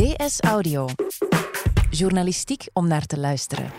DS 0.00 0.40
Audio. 0.40 0.88
Journalistiek 1.90 2.66
om 2.72 2.88
naar 2.88 3.06
te 3.06 3.18
luisteren. 3.18 3.70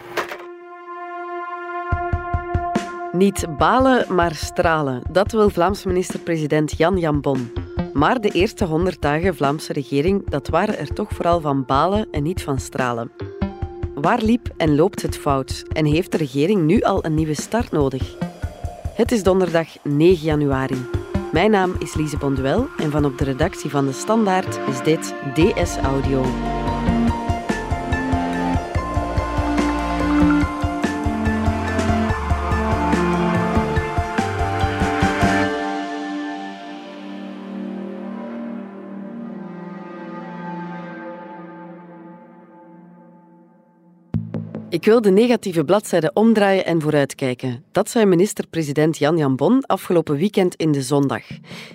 Niet 3.12 3.58
balen, 3.58 4.16
maar 4.16 4.36
stralen. 4.36 5.02
Dat 5.12 5.31
wil 5.31 5.49
Vlaams 5.49 5.86
minister-president 5.86 6.78
Jan 6.78 6.97
Jambon. 6.97 7.52
Maar 7.94 8.21
de 8.21 8.29
eerste 8.29 8.66
honderd 8.66 9.02
dagen 9.02 9.36
Vlaamse 9.36 9.73
regering, 9.73 10.30
dat 10.30 10.48
waren 10.48 10.78
er 10.78 10.94
toch 10.94 11.10
vooral 11.12 11.42
van 11.42 11.66
balen 11.66 12.07
en 12.12 12.24
niet 12.24 12.44
van 12.44 12.60
stralen. 12.60 13.12
Waar 13.96 14.22
liep 14.22 14.54
en 14.58 14.76
loopt 14.76 15.02
het 15.02 15.18
fout? 15.18 15.64
En 15.74 15.86
heeft 15.86 16.12
de 16.12 16.18
regering 16.18 16.62
nu 16.62 16.82
al 16.82 17.06
een 17.06 17.14
nieuwe 17.14 17.42
start 17.42 17.72
nodig? 17.72 18.16
Het 18.96 19.12
is 19.12 19.24
donderdag 19.24 19.68
9 19.84 20.26
januari. 20.26 21.00
Mijn 21.32 21.52
naam 21.52 21.75
is 21.79 21.93
Lise 21.93 22.18
Bonduel 22.18 22.68
en 22.77 22.91
van 22.91 23.05
op 23.05 23.18
de 23.18 23.23
redactie 23.23 23.70
van 23.70 23.86
De 23.86 23.91
Standaard 23.91 24.59
is 24.68 24.83
dit 24.83 25.14
DS 25.33 25.78
Audio. 25.78 26.25
Ik 44.81 44.88
wil 44.88 45.02
de 45.02 45.12
negatieve 45.12 45.66
bladzijde 45.66 46.12
omdraaien 46.14 46.66
en 46.66 46.81
vooruitkijken. 46.81 47.64
Dat 47.72 47.90
zei 47.90 48.06
minister-president 48.06 48.98
Jan 48.98 49.17
Jan 49.17 49.36
Bon 49.36 49.66
afgelopen 49.66 50.16
weekend 50.17 50.56
in 50.56 50.72
de 50.72 50.81
zondag. 50.81 51.23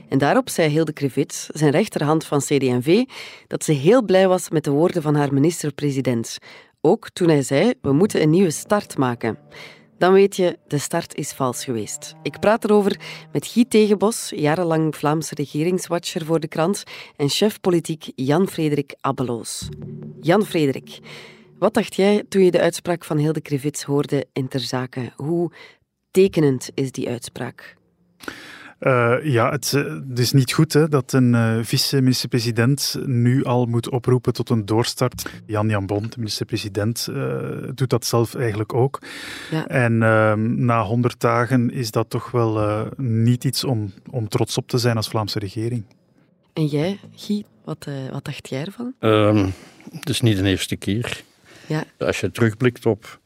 En 0.09 0.19
daarop 0.19 0.49
zei 0.49 0.71
Hilde 0.71 0.93
Krivits, 0.93 1.47
zijn 1.47 1.71
rechterhand 1.71 2.25
van 2.25 2.39
CD&V, 2.39 3.05
dat 3.47 3.65
ze 3.65 3.73
heel 3.73 4.03
blij 4.03 4.29
was 4.29 4.51
met 4.51 4.65
de 4.65 4.71
woorden 4.71 5.03
van 5.03 5.15
haar 5.15 5.35
minister-president. 5.35 6.39
Ook 6.81 7.11
toen 7.11 7.29
hij 7.29 7.43
zei, 7.43 7.73
we 7.81 7.93
moeten 7.93 8.23
een 8.23 8.31
nieuwe 8.31 8.51
start 8.51 8.99
maken. 8.99 9.39
Dan 9.99 10.13
weet 10.13 10.37
je, 10.37 10.59
de 10.67 10.79
start 10.79 11.15
is 11.15 11.33
vals 11.33 11.65
geweest. 11.65 12.15
Ik 12.23 12.41
praat 12.41 12.65
erover 12.65 13.01
met 13.33 13.47
Guy 13.47 13.65
Tegenbos, 13.69 14.33
jarenlang 14.35 14.97
Vlaamse 14.97 15.35
regeringswatcher 15.35 16.25
voor 16.25 16.41
de 16.41 16.49
krant, 16.49 16.83
en 17.17 17.29
chef 17.29 17.61
politiek 17.61 18.13
Jan-Frederik 18.15 18.95
Abbeloos. 19.01 19.69
Jan-Frederik, 20.21 20.99
wat 21.59 21.75
dacht 21.75 21.95
jij 21.95 22.25
toen 22.29 22.45
je 22.45 22.51
de 22.51 22.61
uitspraak 22.61 23.05
van 23.05 23.17
Hilde 23.17 23.41
Krivits 23.41 23.83
hoorde 23.83 24.27
in 24.33 24.49
ter 24.49 24.61
zake? 24.61 25.13
Hoe 25.17 25.53
tekenend 26.11 26.71
is 26.75 26.93
die 26.93 27.09
uitspraak? 27.09 27.77
Uh, 28.81 29.17
ja, 29.23 29.51
het, 29.51 29.73
eh, 29.75 29.85
het, 30.09 30.19
is 30.19 30.33
niet 30.33 30.53
goed 30.53 30.73
hè, 30.73 30.89
dat 30.89 31.13
een 31.13 31.33
uh, 31.33 31.59
vice-minister-president 31.63 32.97
nu 33.07 33.45
al 33.45 33.67
moet 33.67 33.91
oproepen 33.91 34.33
tot 34.33 34.51
een 34.51 34.67
doorstart. 34.67 35.31
Jan 35.47 35.69
Jan 35.69 35.87
Bon, 35.87 36.03
de 36.03 36.17
minister-president, 36.17 37.07
uh, 37.11 37.39
doet 37.75 37.91
dat 37.91 38.05
zelf 38.05 38.35
eigenlijk 38.35 38.75
ook. 38.75 39.03
Ja. 39.51 39.67
En 39.67 40.03
ehm, 40.03 40.65
na 40.65 40.83
honderd 40.83 41.21
dagen 41.21 41.71
is 41.71 41.91
dat 41.91 42.11
toch 42.11 42.31
wel 42.31 42.87
niet 42.97 43.45
iets 43.45 43.65
om, 43.65 43.93
om 44.11 44.29
trots 44.29 44.57
op 44.57 44.69
te 44.69 44.79
zijn 44.79 44.97
als 44.97 45.09
Vlaamse 45.09 45.39
regering. 45.39 45.85
En 46.53 46.67
jij, 46.67 46.99
Guy, 47.15 47.45
wat, 47.65 47.89
wat 48.11 48.25
dacht 48.25 48.49
jij 48.49 48.65
ervan? 48.65 48.95
Ehm, 48.99 49.49
het 49.91 50.09
is 50.09 50.21
niet 50.21 50.39
de 50.39 50.49
eerste 50.49 50.77
keer. 50.77 51.25
Ja. 51.67 51.85
Als 51.99 52.21
je 52.21 52.31
terugblikt 52.31 52.87
op 52.87 53.21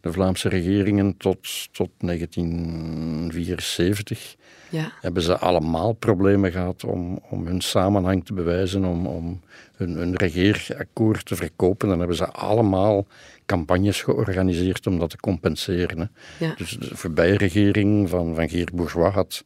de 0.00 0.12
Vlaamse 0.12 0.48
regeringen 0.48 1.16
tot, 1.16 1.68
tot 1.72 1.90
1974, 1.98 4.36
ja. 4.68 4.92
hebben 5.00 5.22
ze 5.22 5.38
allemaal 5.38 5.92
problemen 5.92 6.52
gehad 6.52 6.84
om, 6.84 7.20
om 7.30 7.46
hun 7.46 7.60
samenhang 7.60 8.24
te 8.24 8.32
bewijzen, 8.32 8.84
om, 8.84 9.06
om 9.06 9.40
hun, 9.76 9.96
hun 9.96 10.16
regeerakkoord 10.16 11.24
te 11.24 11.36
verkopen. 11.36 11.88
Dan 11.88 11.98
hebben 11.98 12.16
ze 12.16 12.26
allemaal 12.26 13.06
campagnes 13.46 14.02
georganiseerd 14.02 14.86
om 14.86 14.98
dat 14.98 15.10
te 15.10 15.16
compenseren. 15.16 16.10
Ja. 16.38 16.54
Dus 16.56 16.70
de 16.70 16.96
voorbije 16.96 17.36
regering 17.36 18.08
van, 18.08 18.34
van 18.34 18.48
Geert 18.48 18.72
Bourgeois 18.72 19.14
had 19.14 19.44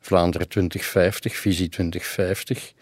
Vlaanderen 0.00 0.48
2050, 0.48 1.36
visie 1.36 1.68
2050 1.68 2.72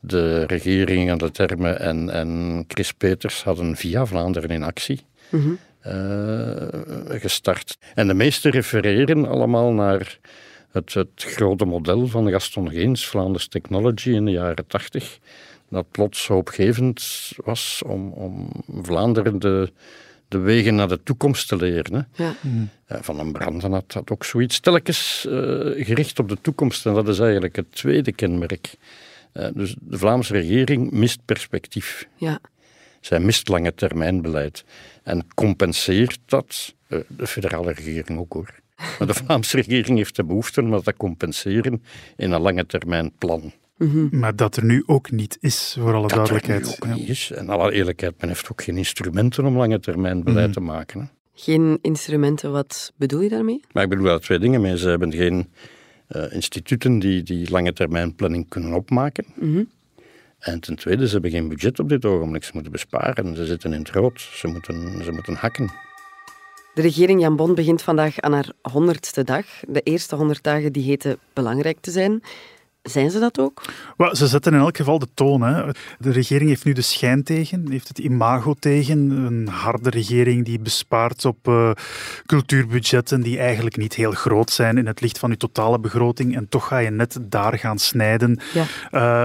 de 0.00 0.44
regering 0.44 1.10
aan 1.10 1.18
de 1.18 1.30
termen 1.30 1.80
en, 1.80 2.10
en 2.10 2.64
Chris 2.68 2.92
Peters 2.92 3.42
hadden 3.42 3.76
via 3.76 4.06
Vlaanderen 4.06 4.50
in 4.50 4.62
actie 4.62 5.00
mhm. 5.30 5.50
eh, 5.80 6.68
gestart. 7.08 7.78
En 7.94 8.06
de 8.06 8.14
meesten 8.14 8.50
refereren 8.50 9.26
allemaal 9.28 9.72
naar 9.72 10.18
het, 10.70 10.94
het 10.94 11.08
grote 11.16 11.64
model 11.64 12.06
van 12.06 12.30
Gaston 12.30 12.70
Geens, 12.70 13.06
Vlaanders 13.06 13.48
Technology 13.48 14.10
in 14.10 14.24
de 14.24 14.30
jaren 14.30 14.66
tachtig, 14.66 15.18
dat 15.70 15.90
plots 15.90 16.26
hoopgevend 16.26 17.30
was 17.44 17.82
om, 17.86 18.12
om 18.12 18.50
Vlaanderen 18.82 19.38
de, 19.38 19.72
de 20.28 20.38
wegen 20.38 20.74
naar 20.74 20.88
de 20.88 21.02
toekomst 21.02 21.48
te 21.48 21.56
leren. 21.56 21.94
Hè. 21.94 22.24
Ja. 22.24 22.34
Mhm. 22.40 22.64
Van 23.02 23.18
een 23.18 23.32
Branden 23.32 23.72
had 23.72 23.92
dat 23.92 24.10
ook 24.10 24.24
zoiets. 24.24 24.60
Telkens 24.60 25.26
uh, 25.28 25.34
gericht 25.84 26.18
op 26.18 26.28
de 26.28 26.38
toekomst. 26.40 26.86
En 26.86 26.94
dat 26.94 27.08
is 27.08 27.18
eigenlijk 27.18 27.56
het 27.56 27.72
tweede 27.72 28.12
kenmerk 28.12 28.74
uh, 29.34 29.48
dus 29.54 29.76
de 29.80 29.98
Vlaamse 29.98 30.32
regering 30.32 30.90
mist 30.90 31.24
perspectief. 31.24 32.08
Ja. 32.16 32.40
Zij 33.00 33.20
mist 33.20 33.48
lange 33.48 33.74
termijn 33.74 34.22
beleid. 34.22 34.64
En 35.02 35.26
compenseert 35.34 36.18
dat, 36.26 36.74
uh, 36.88 37.00
de 37.08 37.26
federale 37.26 37.72
regering 37.72 38.18
ook 38.18 38.32
hoor. 38.32 38.54
Maar 38.98 39.06
de 39.06 39.14
Vlaamse 39.14 39.56
regering 39.56 39.96
heeft 39.96 40.16
de 40.16 40.24
behoefte 40.24 40.60
om 40.60 40.70
dat 40.70 40.84
te 40.84 40.94
compenseren 40.96 41.82
in 42.16 42.32
een 42.32 42.40
lange 42.40 42.66
termijn 42.66 43.12
plan. 43.18 43.52
Mm 43.76 43.90
-hmm. 43.90 44.08
Maar 44.18 44.36
dat 44.36 44.56
er 44.56 44.64
nu 44.64 44.82
ook 44.86 45.10
niet 45.10 45.38
is, 45.40 45.76
voor 45.78 45.94
alle 45.94 46.08
dat 46.08 46.10
duidelijkheid. 46.10 46.64
Dat 46.64 46.78
er 46.78 46.86
nu 46.86 46.92
ook 46.92 46.98
niet 46.98 47.08
is. 47.08 47.30
En 47.30 47.48
alle 47.48 47.72
eerlijkheid, 47.72 48.20
men 48.20 48.28
heeft 48.28 48.50
ook 48.50 48.62
geen 48.62 48.76
instrumenten 48.76 49.44
om 49.44 49.56
lange 49.56 49.80
termijn 49.80 50.22
beleid 50.24 50.46
mm 50.46 50.52
-hmm. 50.54 50.66
te 50.66 50.72
maken. 50.72 51.00
Hè. 51.00 51.06
Geen 51.40 51.78
instrumenten, 51.82 52.52
wat 52.52 52.92
bedoel 52.96 53.20
je 53.20 53.28
daarmee? 53.28 53.60
Maar 53.72 53.82
ik 53.82 53.88
bedoel 53.88 54.04
daar 54.04 54.20
twee 54.20 54.38
dingen 54.38 54.60
mee. 54.60 54.78
Ze 54.78 54.88
hebben 54.88 55.12
geen 55.12 55.48
instituten 56.30 56.98
die, 56.98 57.22
die 57.22 57.50
lange 57.50 57.72
termijn 57.72 58.14
planning 58.14 58.48
kunnen 58.48 58.72
opmaken. 58.72 59.24
Mm 59.34 59.54
-hmm. 59.54 59.68
En 60.38 60.60
ten 60.60 60.76
tweede, 60.76 61.06
ze 61.06 61.12
hebben 61.12 61.30
geen 61.30 61.48
budget 61.48 61.78
op 61.78 61.88
dit 61.88 62.04
ogenblik. 62.04 62.44
Ze 62.44 62.50
moeten 62.54 62.72
besparen. 62.72 63.36
Ze 63.36 63.46
zitten 63.46 63.72
in 63.72 63.78
het 63.78 63.90
rood. 63.90 64.20
Ze 64.20 64.46
moeten, 64.46 65.04
ze 65.04 65.12
moeten 65.12 65.34
hakken. 65.34 65.70
De 66.74 66.82
regering 66.82 67.20
Jan 67.20 67.36
Bon 67.36 67.54
begint 67.54 67.82
vandaag 67.82 68.20
aan 68.20 68.32
haar 68.32 68.52
honderdste 68.62 69.24
dag. 69.24 69.46
De 69.68 69.80
eerste 69.80 70.16
honderd 70.16 70.42
dagen 70.42 70.72
die 70.72 70.82
heten 70.82 71.18
belangrijk 71.32 71.78
te 71.80 71.90
zijn. 71.90 72.22
Zijn 72.88 73.10
ze 73.10 73.18
dat 73.18 73.38
ook? 73.38 73.62
Well, 73.96 74.14
ze 74.14 74.26
zetten 74.26 74.52
in 74.52 74.58
elk 74.58 74.76
geval 74.76 74.98
de 74.98 75.08
toon. 75.14 75.42
Hè. 75.42 75.70
De 75.98 76.10
regering 76.10 76.48
heeft 76.48 76.64
nu 76.64 76.72
de 76.72 76.82
schijn 76.82 77.22
tegen, 77.22 77.70
heeft 77.70 77.88
het 77.88 77.98
imago 77.98 78.54
tegen. 78.58 79.10
Een 79.10 79.48
harde 79.48 79.90
regering 79.90 80.44
die 80.44 80.58
bespaart 80.58 81.24
op 81.24 81.48
uh, 81.48 81.70
cultuurbudgetten 82.26 83.20
die 83.20 83.38
eigenlijk 83.38 83.76
niet 83.76 83.94
heel 83.94 84.12
groot 84.12 84.50
zijn 84.50 84.78
in 84.78 84.86
het 84.86 85.00
licht 85.00 85.18
van 85.18 85.30
je 85.30 85.36
totale 85.36 85.78
begroting. 85.78 86.36
En 86.36 86.48
toch 86.48 86.66
ga 86.66 86.78
je 86.78 86.90
net 86.90 87.18
daar 87.22 87.58
gaan 87.58 87.78
snijden. 87.78 88.40
Ja. 88.52 88.64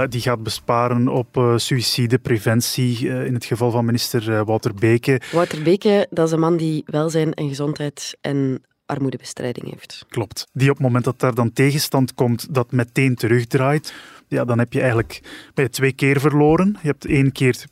Uh, 0.01 0.07
die 0.09 0.21
gaat 0.21 0.43
besparen 0.43 1.07
op 1.07 1.37
uh, 1.37 1.57
suïcidepreventie, 1.57 3.07
in 3.07 3.33
het 3.33 3.45
geval 3.45 3.71
van 3.71 3.85
minister 3.85 4.45
Wouter 4.45 4.73
Beke. 4.73 5.21
Wouter 5.31 5.61
Beke, 5.61 6.07
dat 6.09 6.27
is 6.27 6.33
een 6.33 6.39
man 6.39 6.57
die 6.57 6.83
welzijn 6.85 7.33
en 7.33 7.47
gezondheid 7.47 8.17
en 8.21 8.61
armoedebestrijding 8.85 9.69
heeft. 9.69 10.05
Klopt. 10.09 10.47
Die 10.53 10.69
op 10.69 10.75
het 10.75 10.85
moment 10.85 11.03
dat 11.03 11.19
daar 11.19 11.35
dan 11.35 11.53
tegenstand 11.53 12.13
komt, 12.13 12.53
dat 12.53 12.71
meteen 12.71 13.15
terugdraait. 13.15 13.93
Ja, 14.27 14.45
dan 14.45 14.59
heb 14.59 14.73
je 14.73 14.79
eigenlijk 14.79 15.21
bij 15.53 15.69
twee 15.69 15.91
keer 15.91 16.19
verloren. 16.19 16.77
Je 16.81 16.87
hebt 16.87 17.05
één 17.05 17.31
keer 17.31 17.65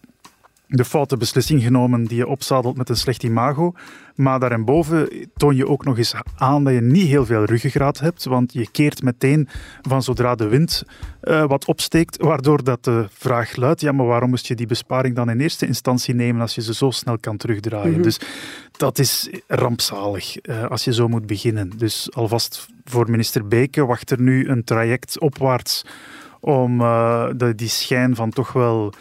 de 0.73 0.85
foute 0.85 1.17
beslissing 1.17 1.63
genomen 1.63 2.03
die 2.03 2.17
je 2.17 2.27
opzadelt 2.27 2.77
met 2.77 2.89
een 2.89 2.95
slecht 2.95 3.23
imago. 3.23 3.73
Maar 4.15 4.39
daarboven 4.39 5.27
toon 5.35 5.55
je 5.55 5.67
ook 5.67 5.85
nog 5.85 5.97
eens 5.97 6.13
aan 6.35 6.63
dat 6.63 6.73
je 6.73 6.81
niet 6.81 7.07
heel 7.07 7.25
veel 7.25 7.43
ruggengraat 7.43 7.99
hebt, 7.99 8.23
want 8.23 8.53
je 8.53 8.71
keert 8.71 9.03
meteen 9.03 9.47
van 9.81 10.03
zodra 10.03 10.35
de 10.35 10.47
wind 10.47 10.83
uh, 11.23 11.45
wat 11.45 11.65
opsteekt, 11.65 12.21
waardoor 12.21 12.63
dat 12.63 12.83
de 12.83 13.07
vraag 13.11 13.55
luidt, 13.55 13.81
ja, 13.81 13.91
maar 13.91 14.05
waarom 14.05 14.29
moest 14.29 14.47
je 14.47 14.55
die 14.55 14.65
besparing 14.65 15.15
dan 15.15 15.29
in 15.29 15.39
eerste 15.39 15.67
instantie 15.67 16.13
nemen 16.13 16.41
als 16.41 16.55
je 16.55 16.61
ze 16.61 16.73
zo 16.73 16.89
snel 16.89 17.17
kan 17.19 17.37
terugdraaien? 17.37 17.87
Mm 17.87 17.93
-hmm. 17.93 18.03
Dus 18.03 18.19
dat 18.71 18.99
is 18.99 19.29
rampzalig 19.47 20.45
uh, 20.45 20.65
als 20.65 20.83
je 20.83 20.93
zo 20.93 21.07
moet 21.07 21.25
beginnen. 21.25 21.69
Dus 21.77 22.13
alvast 22.13 22.67
voor 22.85 23.09
minister 23.09 23.47
Beke 23.47 23.85
wacht 23.85 24.11
er 24.11 24.21
nu 24.21 24.47
een 24.47 24.63
traject 24.63 25.19
opwaarts 25.19 25.85
om 26.39 26.81
uh, 26.81 27.27
de, 27.35 27.55
die 27.55 27.69
schijn 27.69 28.15
van 28.15 28.29
toch 28.29 28.53
wel 28.53 28.93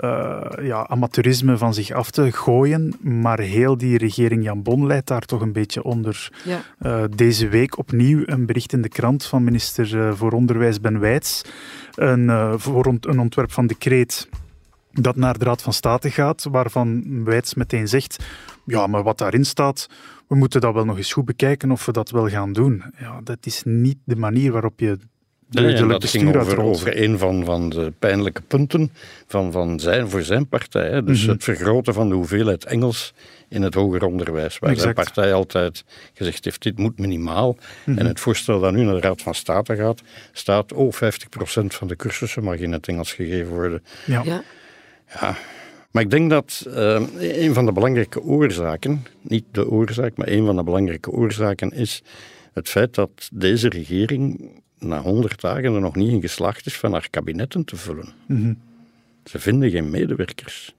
uh, 0.00 0.40
ja, 0.62 0.86
amateurisme 0.88 1.58
van 1.58 1.74
zich 1.74 1.90
af 1.90 2.10
te 2.10 2.32
gooien. 2.32 2.94
Maar 3.00 3.40
heel 3.40 3.76
die 3.76 3.98
regering 3.98 4.44
Jan 4.44 4.62
Bon 4.62 4.86
leidt 4.86 5.06
daar 5.06 5.24
toch 5.24 5.40
een 5.40 5.52
beetje 5.52 5.82
onder. 5.82 6.32
Ja. 6.44 6.60
Uh, 6.82 7.04
deze 7.16 7.48
week 7.48 7.78
opnieuw 7.78 8.22
een 8.24 8.46
bericht 8.46 8.72
in 8.72 8.82
de 8.82 8.88
krant 8.88 9.24
van 9.24 9.44
minister 9.44 9.94
uh, 9.94 10.12
voor 10.12 10.32
Onderwijs 10.32 10.80
Ben 10.80 11.00
Wijts. 11.00 11.42
Een, 11.94 12.58
voor 12.60 12.86
een 13.00 13.18
ontwerp 13.18 13.52
van 13.52 13.66
decreet 13.66 14.28
dat 14.92 15.16
naar 15.16 15.38
de 15.38 15.44
Raad 15.44 15.62
van 15.62 15.72
State 15.72 16.10
gaat, 16.10 16.46
waarvan 16.50 17.04
Wijts 17.24 17.54
meteen 17.54 17.88
zegt, 17.88 18.24
ja, 18.64 18.86
maar 18.86 19.02
wat 19.02 19.18
daarin 19.18 19.44
staat, 19.44 19.88
we 20.26 20.34
moeten 20.34 20.60
dat 20.60 20.74
wel 20.74 20.84
nog 20.84 20.96
eens 20.96 21.12
goed 21.12 21.24
bekijken 21.24 21.70
of 21.70 21.86
we 21.86 21.92
dat 21.92 22.10
wel 22.10 22.28
gaan 22.28 22.52
doen. 22.52 22.82
Ja, 22.98 23.20
dat 23.24 23.38
is 23.40 23.62
niet 23.64 23.98
de 24.04 24.16
manier 24.16 24.52
waarop 24.52 24.80
je 24.80 24.98
duidelijk 25.50 26.00
dat 26.00 26.10
ging 26.10 26.36
over, 26.36 26.60
over 26.60 27.02
een 27.02 27.18
van, 27.18 27.44
van 27.44 27.68
de 27.68 27.92
pijnlijke 27.98 28.42
punten 28.42 28.92
van, 29.26 29.52
van 29.52 29.80
zijn, 29.80 30.08
voor 30.08 30.22
zijn 30.22 30.48
partij. 30.48 30.90
Hè. 30.90 31.04
Dus 31.04 31.22
mhm. 31.22 31.30
het 31.30 31.44
vergroten 31.44 31.94
van 31.94 32.08
de 32.08 32.14
hoeveelheid 32.14 32.64
Engels 32.64 33.14
in 33.48 33.62
het 33.62 33.74
hoger 33.74 34.04
onderwijs. 34.04 34.58
Waar 34.58 34.76
zijn 34.76 34.94
partij 34.94 35.32
altijd 35.32 35.84
gezegd 36.14 36.44
heeft, 36.44 36.62
dit 36.62 36.78
moet 36.78 36.98
minimaal. 36.98 37.56
Mhm. 37.84 37.98
En 37.98 38.06
het 38.06 38.20
voorstel 38.20 38.60
dat 38.60 38.72
nu 38.72 38.82
naar 38.82 38.94
de 38.94 39.00
Raad 39.00 39.22
van 39.22 39.34
State 39.34 39.76
gaat, 39.76 40.02
staat, 40.32 40.72
oh, 40.72 40.92
50% 40.92 40.96
van 41.66 41.88
de 41.88 41.96
cursussen 41.96 42.44
mag 42.44 42.56
in 42.56 42.72
het 42.72 42.88
Engels 42.88 43.12
gegeven 43.12 43.52
worden. 43.52 43.82
Ja. 44.06 44.22
ja. 44.24 44.42
ja. 45.20 45.36
Maar 45.90 46.02
ik 46.02 46.10
denk 46.10 46.30
dat 46.30 46.66
uh, 46.68 47.00
een 47.18 47.54
van 47.54 47.66
de 47.66 47.72
belangrijke 47.72 48.22
oorzaken, 48.22 49.06
niet 49.20 49.44
de 49.50 49.70
oorzaak, 49.70 50.16
maar 50.16 50.28
een 50.28 50.46
van 50.46 50.56
de 50.56 50.62
belangrijke 50.62 51.10
oorzaken 51.10 51.72
is 51.72 52.02
het 52.52 52.68
feit 52.68 52.94
dat 52.94 53.28
deze 53.32 53.68
regering 53.68 54.50
na 54.80 55.00
honderd 55.00 55.40
dagen 55.40 55.74
er 55.74 55.80
nog 55.80 55.96
niet 55.96 56.10
in 56.10 56.20
geslaagd 56.20 56.66
is 56.66 56.76
van 56.76 56.92
haar 56.92 57.10
kabinetten 57.10 57.64
te 57.64 57.76
vullen. 57.76 58.08
Mhm. 58.26 58.52
Ze 59.24 59.38
vinden 59.38 59.70
geen 59.70 59.90
medewerkers. 59.90 60.74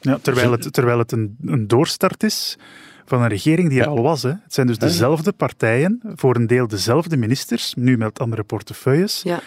Ja, 0.00 0.18
terwijl, 0.22 0.52
het, 0.52 0.72
terwijl 0.72 0.98
het 0.98 1.12
een, 1.12 1.36
een 1.44 1.68
doorstart 1.68 2.22
is 2.22 2.56
van 3.04 3.22
een 3.22 3.28
regering 3.28 3.68
die 3.68 3.80
er 3.80 3.86
al 3.86 4.02
was. 4.02 4.22
Hè. 4.22 4.28
Het 4.28 4.54
zijn 4.54 4.66
dus 4.66 4.78
dezelfde 4.78 5.32
partijen, 5.32 6.00
voor 6.14 6.36
een 6.36 6.46
deel 6.46 6.68
dezelfde 6.68 7.16
ministers, 7.16 7.74
nu 7.74 7.96
met 7.96 8.18
andere 8.18 8.42
portefeuilles, 8.42 9.22
ja. 9.22 9.40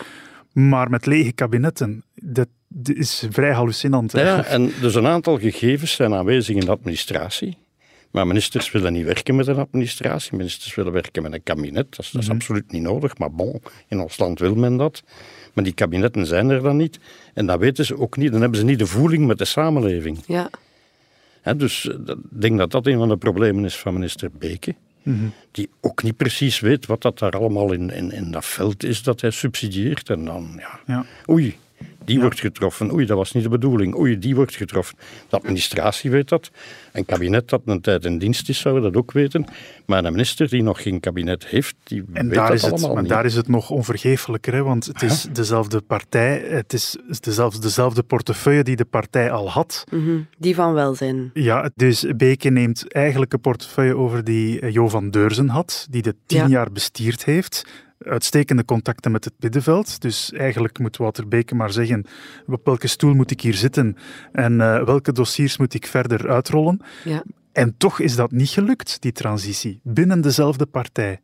maar 0.53 0.89
met 0.89 1.05
lege 1.05 1.31
kabinetten. 1.31 2.03
Dat, 2.15 2.47
is 2.83 3.27
vrij 3.29 3.53
hallucinant. 3.53 4.11
Ja, 4.11 4.43
en 4.43 4.71
dus 4.81 4.95
een 4.95 5.07
aantal 5.07 5.39
gegevens 5.39 5.91
zijn 5.91 6.13
aanwezig 6.13 6.55
in 6.55 6.65
de 6.65 6.71
administratie. 6.71 7.57
Maar 8.11 8.27
ministers 8.27 8.71
willen 8.71 8.93
niet 8.93 9.05
werken 9.05 9.35
met 9.35 9.47
een 9.47 9.57
administratie. 9.57 10.37
Ministers 10.37 10.75
willen 10.75 10.91
werken 10.91 11.23
met 11.23 11.33
een 11.33 11.43
kabinet. 11.43 11.85
Dat 11.89 12.05
is, 12.05 12.11
dat 12.11 12.21
is 12.21 12.27
mhm. 12.27 12.37
absoluut 12.37 12.71
niet 12.71 12.81
nodig. 12.81 13.17
Maar 13.17 13.31
bon, 13.31 13.61
in 13.87 13.99
ons 13.99 14.17
land 14.17 14.39
wil 14.39 14.55
men 14.55 14.77
dat. 14.77 15.03
Maar 15.53 15.63
die 15.63 15.73
kabinetten 15.73 16.25
zijn 16.25 16.49
er 16.49 16.61
dan 16.61 16.77
niet. 16.77 16.99
En 17.33 17.45
dat 17.45 17.59
weten 17.59 17.85
ze 17.85 17.97
ook 17.97 18.17
niet. 18.17 18.31
Dan 18.31 18.41
hebben 18.41 18.59
ze 18.59 18.65
niet 18.65 18.79
de 18.79 18.85
voeling 18.85 19.27
met 19.27 19.37
de 19.37 19.45
samenleving. 19.45 20.19
Ja. 20.27 20.49
dus 21.57 21.85
ik 21.85 22.15
denk 22.29 22.57
dat 22.57 22.71
dat 22.71 22.87
een 22.87 22.97
van 22.97 23.09
de 23.09 23.17
problemen 23.17 23.65
is 23.65 23.77
van 23.77 23.93
minister 23.93 24.29
Beke. 24.31 24.75
Mhm. 25.03 25.25
Die 25.51 25.69
ook 25.81 26.03
niet 26.03 26.17
precies 26.17 26.59
weet 26.59 26.85
wat 26.85 27.01
dat 27.01 27.19
daar 27.19 27.31
allemaal 27.31 27.71
in, 27.71 27.89
in, 27.89 28.11
in 28.11 28.31
dat 28.31 28.45
veld 28.45 28.83
is 28.83 29.03
dat 29.03 29.21
hij 29.21 29.31
subsidieert. 29.31 30.09
En 30.09 30.25
dan, 30.25 30.53
ja, 30.57 30.79
ja. 30.85 31.05
oei, 31.29 31.57
die 32.07 32.19
wordt 32.19 32.39
getroffen. 32.39 32.93
Oei, 32.93 33.05
dat 33.05 33.17
was 33.17 33.31
niet 33.31 33.43
de 33.43 33.49
bedoeling. 33.49 33.95
Oei, 33.97 34.19
die 34.19 34.35
wordt 34.35 34.55
getroffen. 34.55 34.97
De 35.29 35.37
administratie 35.37 36.11
weet 36.11 36.29
dat. 36.29 36.51
Een 36.93 37.05
kabinet 37.05 37.49
dat 37.49 37.61
een 37.65 37.81
tijd 37.81 38.05
in 38.05 38.17
dienst 38.17 38.49
is, 38.49 38.59
zou 38.59 38.81
dat 38.81 38.95
ook 38.95 39.11
weten. 39.11 39.45
Maar 39.85 40.05
een 40.05 40.11
minister 40.11 40.49
die 40.49 40.63
nog 40.63 40.81
geen 40.81 40.99
kabinet 40.99 41.45
heeft, 41.45 41.75
die 41.83 42.03
en 42.13 42.25
weet 42.27 42.35
daar 42.35 42.47
dat 42.47 42.55
is 42.55 42.63
allemaal 42.63 42.83
het, 42.83 42.93
maar 42.93 43.01
niet. 43.01 43.11
daar 43.11 43.25
is 43.25 43.35
het 43.35 43.47
nog 43.47 43.69
onvergeeflijker, 43.69 44.53
hè, 44.53 44.63
want 44.63 44.85
het 44.85 45.01
is 45.01 45.27
dezelfde 45.31 45.81
partij, 45.81 46.45
het 46.47 46.73
is 46.73 46.97
dezelfde, 47.19 47.59
dezelfde 47.59 48.03
portefeuille 48.03 48.63
die 48.63 48.75
de 48.75 48.85
partij 48.85 49.31
al 49.31 49.49
had. 49.49 49.83
Mhm, 49.91 50.19
die 50.37 50.55
van 50.55 50.73
welzijn. 50.73 51.29
Ja, 51.33 51.69
dus 51.75 52.05
Beke 52.17 52.49
neemt 52.49 52.93
eigenlijk 52.93 53.33
een 53.33 53.41
portefeuille 53.41 53.95
over 53.95 54.23
die 54.23 54.59
eh, 54.59 54.73
Jo 54.73 54.89
van 54.89 55.09
Deurzen 55.09 55.49
had, 55.49 55.87
die 55.89 56.01
de 56.01 56.15
tien 56.25 56.49
jaar 56.49 56.71
bestierd 56.71 57.25
heeft 57.25 57.65
uitstekende 57.99 58.65
contacten 58.65 59.11
met 59.11 59.23
het 59.23 59.33
middenveld. 59.39 60.01
Dus 60.01 60.31
eigenlijk 60.31 60.79
moet 60.79 60.97
Wouter 60.97 61.27
Beke 61.27 61.55
maar 61.55 61.71
zeggen 61.71 62.05
op 62.47 62.65
welke 62.65 62.87
stoel 62.87 63.13
moet 63.13 63.31
ik 63.31 63.41
hier 63.41 63.53
zitten 63.53 63.97
en 64.31 64.53
uh, 64.53 64.83
welke 64.83 65.11
dossiers 65.11 65.57
moet 65.57 65.73
ik 65.73 65.85
verder 65.87 66.29
uitrollen. 66.29 66.81
Ja. 67.03 67.23
En 67.51 67.77
toch 67.77 67.99
is 67.99 68.15
dat 68.15 68.31
niet 68.31 68.49
gelukt, 68.49 69.01
die 69.01 69.11
transitie, 69.11 69.79
binnen 69.83 70.21
dezelfde 70.21 70.65
partij. 70.65 71.21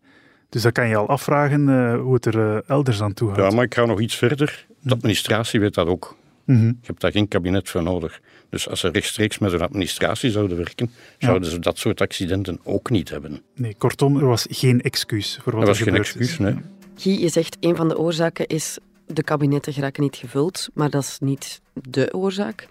Dus 0.50 0.62
dan 0.62 0.72
kan 0.72 0.88
je 0.88 0.96
al 0.96 1.08
afvragen 1.08 1.68
uh, 1.68 2.00
hoe 2.00 2.14
het 2.14 2.26
er 2.26 2.36
uh, 2.36 2.70
elders 2.70 3.02
aan 3.02 3.14
toe 3.14 3.30
gaat. 3.30 3.38
Ja, 3.38 3.50
maar 3.50 3.64
ik 3.64 3.74
ga 3.74 3.86
nog 3.86 4.00
iets 4.00 4.16
verder. 4.16 4.66
De 4.80 4.94
administratie 4.94 5.60
weet 5.60 5.74
dat 5.74 5.88
ook. 5.88 6.16
Mm 6.46 6.68
Je 6.68 6.88
hebt 6.88 7.02
daar 7.02 7.12
geen 7.12 7.28
kabinet 7.28 7.70
voor 7.70 7.84
nodig. 7.84 8.20
Dus 8.50 8.70
als 8.70 8.80
ze 8.80 8.88
rechtstreeks 8.88 9.38
met 9.38 9.52
hun 9.52 9.62
administratie 9.62 10.32
zouden 10.32 10.58
werken, 10.58 10.92
zouden 11.18 11.50
ze 11.50 11.60
dat 11.60 11.78
soort 11.78 12.02
accidenten 12.02 12.60
ook 12.64 12.90
niet 12.90 13.10
hebben. 13.10 13.42
Nee, 13.56 13.76
kortom, 13.78 14.18
er 14.18 14.26
was 14.26 14.46
geen 14.50 14.82
excuus 14.82 15.40
voor 15.42 15.54
wat 15.54 15.62
er, 15.62 15.68
was 15.68 15.80
er 15.80 15.86
geen 15.86 15.96
excuus, 15.96 16.38
nee. 16.38 16.56
Guy, 16.98 17.22
je 17.22 17.30
zegt 17.30 17.58
een 17.60 17.76
van 17.76 17.88
de 17.88 17.98
oorzaken 17.98 18.48
is 18.48 18.78
de 19.08 19.24
kabinetten 19.24 19.74
geraken 19.74 20.04
niet 20.04 20.16
gevuld, 20.16 20.70
maar 20.74 20.90
dat 20.90 21.04
is 21.04 21.18
niet 21.20 21.62
de 21.74 22.14
oorzaak. 22.14 22.68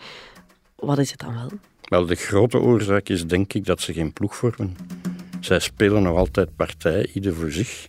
Wat 0.76 0.98
is 0.98 1.10
het 1.10 1.20
dan 1.20 1.34
wel? 1.34 1.50
Wel, 1.82 2.06
de 2.06 2.14
grote 2.14 2.58
oorzaak 2.58 3.08
is 3.08 3.26
denk 3.26 3.52
ik 3.52 3.64
dat 3.64 3.80
ze 3.80 3.92
geen 3.92 4.12
ploeg 4.12 4.36
vormen. 4.36 4.76
Zij 5.40 5.58
spelen 5.58 6.02
nog 6.02 6.16
altijd 6.16 6.56
partij, 6.56 7.10
ieder 7.14 7.34
voor 7.34 7.50
zich. 7.50 7.88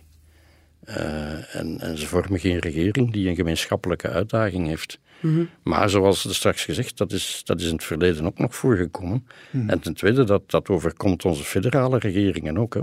Uh, 0.88 1.56
en, 1.56 1.80
en, 1.80 1.98
ze 1.98 2.06
vormen 2.06 2.40
geen 2.40 2.58
regering 2.58 3.12
die 3.12 3.28
een 3.28 3.34
gemeenschappelijke 3.34 4.08
uitdaging 4.08 4.66
heeft. 4.66 4.98
Mhm. 5.20 5.44
Maar 5.62 5.90
zoals 5.90 6.24
er 6.24 6.34
straks 6.34 6.64
gezegd, 6.64 6.98
dat 6.98 7.12
is, 7.12 7.40
dat 7.44 7.60
is 7.60 7.66
in 7.66 7.72
het 7.72 7.84
verleden 7.84 8.26
ook 8.26 8.38
nog 8.38 8.54
voorgekomen. 8.54 9.26
Mm 9.50 9.70
En 9.70 9.80
ten 9.80 9.94
tweede, 9.94 10.24
dat, 10.24 10.50
dat 10.50 10.68
overkomt 10.68 11.24
onze 11.24 11.44
federale 11.44 11.98
regeringen 11.98 12.58
ook. 12.58 12.74
Hè. 12.74 12.80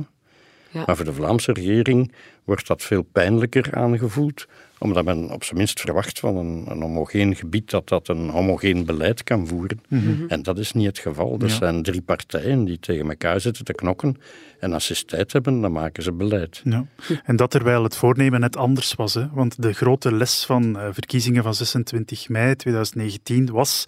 Ja. 0.72 0.84
Maar 0.86 0.96
voor 0.96 1.06
de 1.06 1.14
Vlaamse 1.14 1.54
regering 1.54 2.12
wordt 2.52 2.68
dat 2.68 2.84
veel 2.84 3.02
pijnlijker 3.02 3.76
aangevoeld, 3.76 4.48
omdat 4.78 5.06
men 5.06 5.32
op 5.32 5.44
zijn 5.44 5.58
minst 5.58 5.80
verwacht 5.80 6.20
van 6.20 6.36
een, 6.36 6.66
een 6.68 6.82
homogeen 6.82 7.36
gebied 7.36 7.70
dat 7.70 7.90
dat 7.90 8.08
een 8.08 8.30
homogeen 8.30 8.86
beleid 8.86 9.24
kan 9.24 9.48
voeren. 9.48 9.82
Mhm. 9.88 10.26
En 10.28 10.44
dat 10.44 10.58
is 10.58 10.72
niet 10.72 10.86
het 10.86 11.00
geval. 11.00 11.40
Er 11.40 11.50
zijn 11.50 11.84
drie 11.84 12.02
partijen 12.02 12.66
die 12.66 12.80
tegen 12.80 13.10
elkaar 13.10 13.40
zitten 13.40 13.66
te 13.66 13.74
knokken 13.74 14.18
en 14.62 14.74
als 14.74 14.86
ze 14.86 15.06
tijd 15.06 15.34
hebben, 15.34 15.62
dan 15.62 15.72
maken 15.72 16.04
ze 16.04 16.12
beleid. 16.12 16.62
Ja. 16.64 16.86
En 17.24 17.36
dat 17.36 17.52
terwijl 17.52 17.84
het 17.84 17.96
voornemen 17.96 18.40
net 18.40 18.58
anders 18.58 18.94
was. 18.94 19.14
Hè? 19.14 19.30
Want 19.34 19.62
de 19.62 19.74
grote 19.74 20.16
les 20.16 20.46
van 20.46 20.78
uh, 20.78 20.88
verkiezingen 20.92 21.44
van 21.44 21.54
26 21.54 22.30
mei 22.30 22.56
2019 22.56 23.52
was 23.52 23.86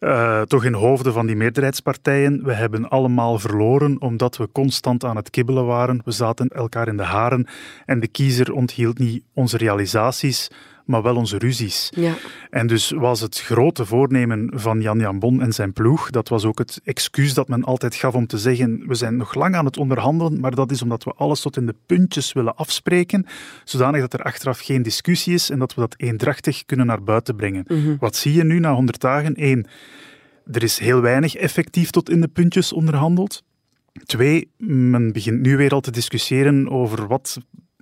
uh, 0.00 0.42
toch 0.42 0.64
in 0.64 0.72
hoofden 0.72 1.12
van 1.12 1.26
die 1.26 1.36
meerderheidspartijen. 1.36 2.44
We 2.44 2.52
hebben 2.52 2.88
allemaal 2.88 3.38
verloren 3.38 4.00
omdat 4.00 4.36
we 4.36 4.48
constant 4.52 5.04
aan 5.04 5.16
het 5.16 5.30
kibbelen 5.30 5.66
waren. 5.66 6.00
We 6.04 6.12
zaten 6.12 6.48
elkaar 6.48 6.88
in 6.88 6.96
de 6.96 7.02
haren 7.02 7.46
en 7.90 8.00
de 8.00 8.08
kiezer 8.08 8.52
onthield 8.52 8.98
niet 8.98 9.22
onze 9.34 9.56
realisaties, 9.56 10.50
maar 10.84 11.02
wel 11.02 11.16
onze 11.16 11.38
ruzies. 11.38 11.92
Ja. 11.94 12.14
En 12.50 12.66
dus 12.66 12.90
was 12.90 13.20
het 13.20 13.40
grote 13.40 13.84
voornemen 13.84 14.50
van 14.54 14.80
Jan 14.80 14.98
Jan 14.98 15.18
Bon 15.18 15.42
en 15.42 15.52
zijn 15.52 15.72
ploeg, 15.72 16.10
dat 16.10 16.28
was 16.28 16.44
ook 16.44 16.58
het 16.58 16.80
excuus 16.84 17.34
dat 17.34 17.48
men 17.48 17.64
altijd 17.64 17.94
gaf 17.94 18.14
om 18.14 18.26
te 18.26 18.38
zeggen, 18.38 18.82
we 18.86 18.94
zijn 18.94 19.16
nog 19.16 19.34
lang 19.34 19.54
aan 19.54 19.64
het 19.64 19.76
onderhandelen, 19.76 20.40
maar 20.40 20.54
dat 20.54 20.70
is 20.70 20.82
omdat 20.82 21.04
we 21.04 21.12
alles 21.12 21.40
tot 21.40 21.56
in 21.56 21.66
de 21.66 21.74
puntjes 21.86 22.32
willen 22.32 22.56
afspreken, 22.56 23.26
zodanig 23.64 24.00
dat 24.00 24.12
er 24.12 24.22
achteraf 24.22 24.58
geen 24.58 24.82
discussie 24.82 25.34
is 25.34 25.50
en 25.50 25.58
dat 25.58 25.74
we 25.74 25.80
dat 25.80 25.94
eendrachtig 25.96 26.64
kunnen 26.64 26.86
naar 26.86 27.02
buiten 27.02 27.36
brengen. 27.36 27.64
Mhm. 27.68 27.96
Wat 27.98 28.16
zie 28.16 28.32
je 28.32 28.44
nu 28.44 28.58
na 28.58 28.74
100 28.74 29.00
dagen? 29.00 29.32
Eén, 29.36 29.66
er 30.52 30.62
is 30.62 30.78
heel 30.78 31.00
weinig 31.00 31.34
effectief 31.34 31.90
tot 31.90 32.10
in 32.10 32.20
de 32.20 32.28
puntjes 32.28 32.72
onderhandeld. 32.72 33.42
Twee, 34.04 34.50
men 34.56 35.12
begint 35.12 35.40
nu 35.40 35.56
weer 35.56 35.70
al 35.70 35.80
te 35.80 35.90
discussiëren 35.90 36.70
over 36.70 37.06
wat 37.06 37.38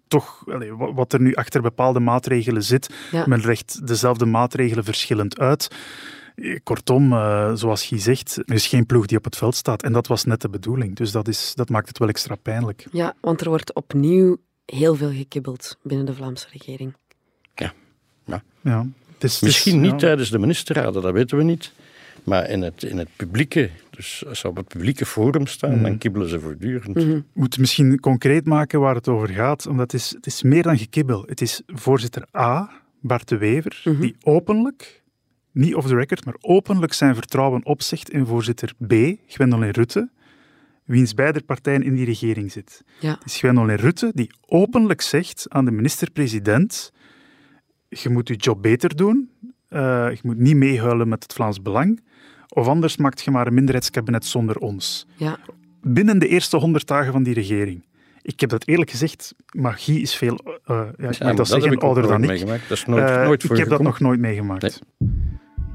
toch, 0.08 0.44
wat 0.94 1.12
er 1.12 1.20
nu 1.20 1.34
achter 1.34 1.62
bepaalde 1.62 2.00
maatregelen 2.00 2.64
zit. 2.64 2.94
Men 3.26 3.40
legt 3.40 3.86
dezelfde 3.86 4.26
maatregelen 4.26 4.84
verschillend 4.84 5.38
uit. 5.38 5.68
Kortom, 6.62 7.12
uh, 7.12 7.52
zoals 7.54 7.84
je 7.84 7.98
zegt, 7.98 8.36
er 8.46 8.54
is 8.54 8.66
geen 8.66 8.86
ploeg 8.86 9.06
die 9.06 9.18
op 9.18 9.24
het 9.24 9.36
veld 9.36 9.54
staat. 9.54 9.82
En 9.82 9.92
dat 9.92 10.06
was 10.06 10.24
net 10.24 10.40
de 10.40 10.48
bedoeling. 10.48 10.96
Dus 10.96 11.12
dat, 11.12 11.28
is, 11.28 11.52
dat 11.54 11.68
maakt 11.68 11.88
het 11.88 11.98
wel 11.98 12.08
extra 12.08 12.34
pijnlijk. 12.34 12.86
Ja, 12.92 13.14
want 13.20 13.40
er 13.40 13.48
wordt 13.48 13.74
opnieuw 13.74 14.36
heel 14.64 14.94
veel 14.94 15.12
gekibbeld 15.12 15.78
binnen 15.82 16.06
de 16.06 16.14
Vlaamse 16.14 16.46
regering. 16.52 16.96
Ja. 17.54 17.72
ja. 18.24 18.42
ja. 18.60 18.86
Misschien 19.20 19.80
niet 19.80 19.98
tijdens 19.98 20.30
de 20.30 20.38
ministerraden, 20.38 21.02
dat 21.02 21.12
weten 21.12 21.36
we 21.36 21.42
niet. 21.42 21.72
Maar 22.24 22.50
in 22.50 22.62
het, 22.62 22.82
in 22.82 22.98
het 22.98 23.08
publieke, 23.16 23.70
dus 23.98 24.24
als 24.26 24.38
ze 24.38 24.48
op 24.48 24.56
het 24.56 24.68
publieke 24.68 25.06
forum 25.06 25.46
staan, 25.46 25.70
dan 25.70 25.80
mhm. 25.80 25.98
kibbelen 25.98 26.28
ze 26.28 26.40
voortdurend. 26.40 26.96
Mm 26.96 27.10
-hmm. 27.10 27.24
moet 27.32 27.58
misschien 27.58 28.00
concreet 28.00 28.46
maken 28.46 28.80
waar 28.80 28.94
het 28.94 29.08
over 29.08 29.28
gaat, 29.28 29.66
omdat 29.66 29.92
het 29.92 30.00
is, 30.00 30.10
het 30.10 30.26
is 30.26 30.42
meer 30.42 30.62
dan 30.62 30.78
gekibbel. 30.78 31.24
Het 31.26 31.40
is 31.40 31.62
voorzitter 31.66 32.28
A, 32.36 32.70
Bart 33.00 33.28
de 33.28 33.36
Wever, 33.36 33.82
mhm. 33.84 34.00
die 34.00 34.16
openlijk, 34.20 35.02
niet 35.52 35.74
off 35.74 35.86
the 35.86 35.94
record, 35.94 36.24
maar 36.24 36.36
openlijk 36.40 36.92
zijn 36.92 37.14
vertrouwen 37.14 37.64
opzegt 37.64 38.10
in 38.10 38.26
voorzitter 38.26 38.72
B, 38.86 38.92
Gwendoline 39.26 39.72
Rutte, 39.72 40.10
wiens 40.84 41.14
beide 41.14 41.42
partijen 41.42 41.82
in 41.82 41.94
die 41.94 42.04
regering 42.04 42.52
zit. 42.52 42.82
Ja. 43.00 43.10
Het 43.10 43.24
is 43.24 43.36
Gwendoline 43.36 43.82
Rutte 43.82 44.10
die 44.14 44.30
openlijk 44.46 45.00
zegt 45.00 45.46
aan 45.48 45.64
de 45.64 45.70
minister-president 45.70 46.92
je 47.88 48.08
moet 48.08 48.28
je 48.28 48.34
job 48.34 48.62
beter 48.62 48.96
doen, 48.96 49.30
uh, 49.70 49.78
je 50.10 50.20
moet 50.22 50.38
niet 50.38 50.56
meehuilen 50.56 51.08
met 51.08 51.22
het 51.22 51.32
Vlaams 51.32 51.62
Belang, 51.62 52.00
of 52.48 52.66
anders 52.66 52.96
maakt 52.96 53.20
je 53.20 53.30
maar 53.30 53.46
een 53.46 53.54
minderheidskabinet 53.54 54.24
zonder 54.24 54.56
ons. 54.56 55.06
Ja. 55.16 55.38
Binnen 55.82 56.18
de 56.18 56.28
eerste 56.28 56.56
honderd 56.56 56.86
dagen 56.86 57.12
van 57.12 57.22
die 57.22 57.34
regering. 57.34 57.86
Ik 58.22 58.40
heb 58.40 58.50
dat 58.50 58.66
eerlijk 58.66 58.90
gezegd, 58.90 59.34
magie 59.52 60.00
is 60.00 60.14
veel, 60.14 60.40
uh, 60.44 60.80
ja, 60.98 61.08
ik 61.08 61.22
mag 61.22 61.34
dat, 61.34 61.48
zeggen, 61.48 61.78
ouder 61.78 62.06
dan 62.06 62.24
ik. 62.24 62.46
Dat 62.46 62.70
is 62.70 62.84
nooit, 62.84 63.10
uh, 63.10 63.24
nooit 63.24 63.44
ik 63.44 63.56
heb 63.56 63.68
dat 63.68 63.82
nog 63.82 64.00
nooit 64.00 64.20
meegemaakt. 64.20 64.82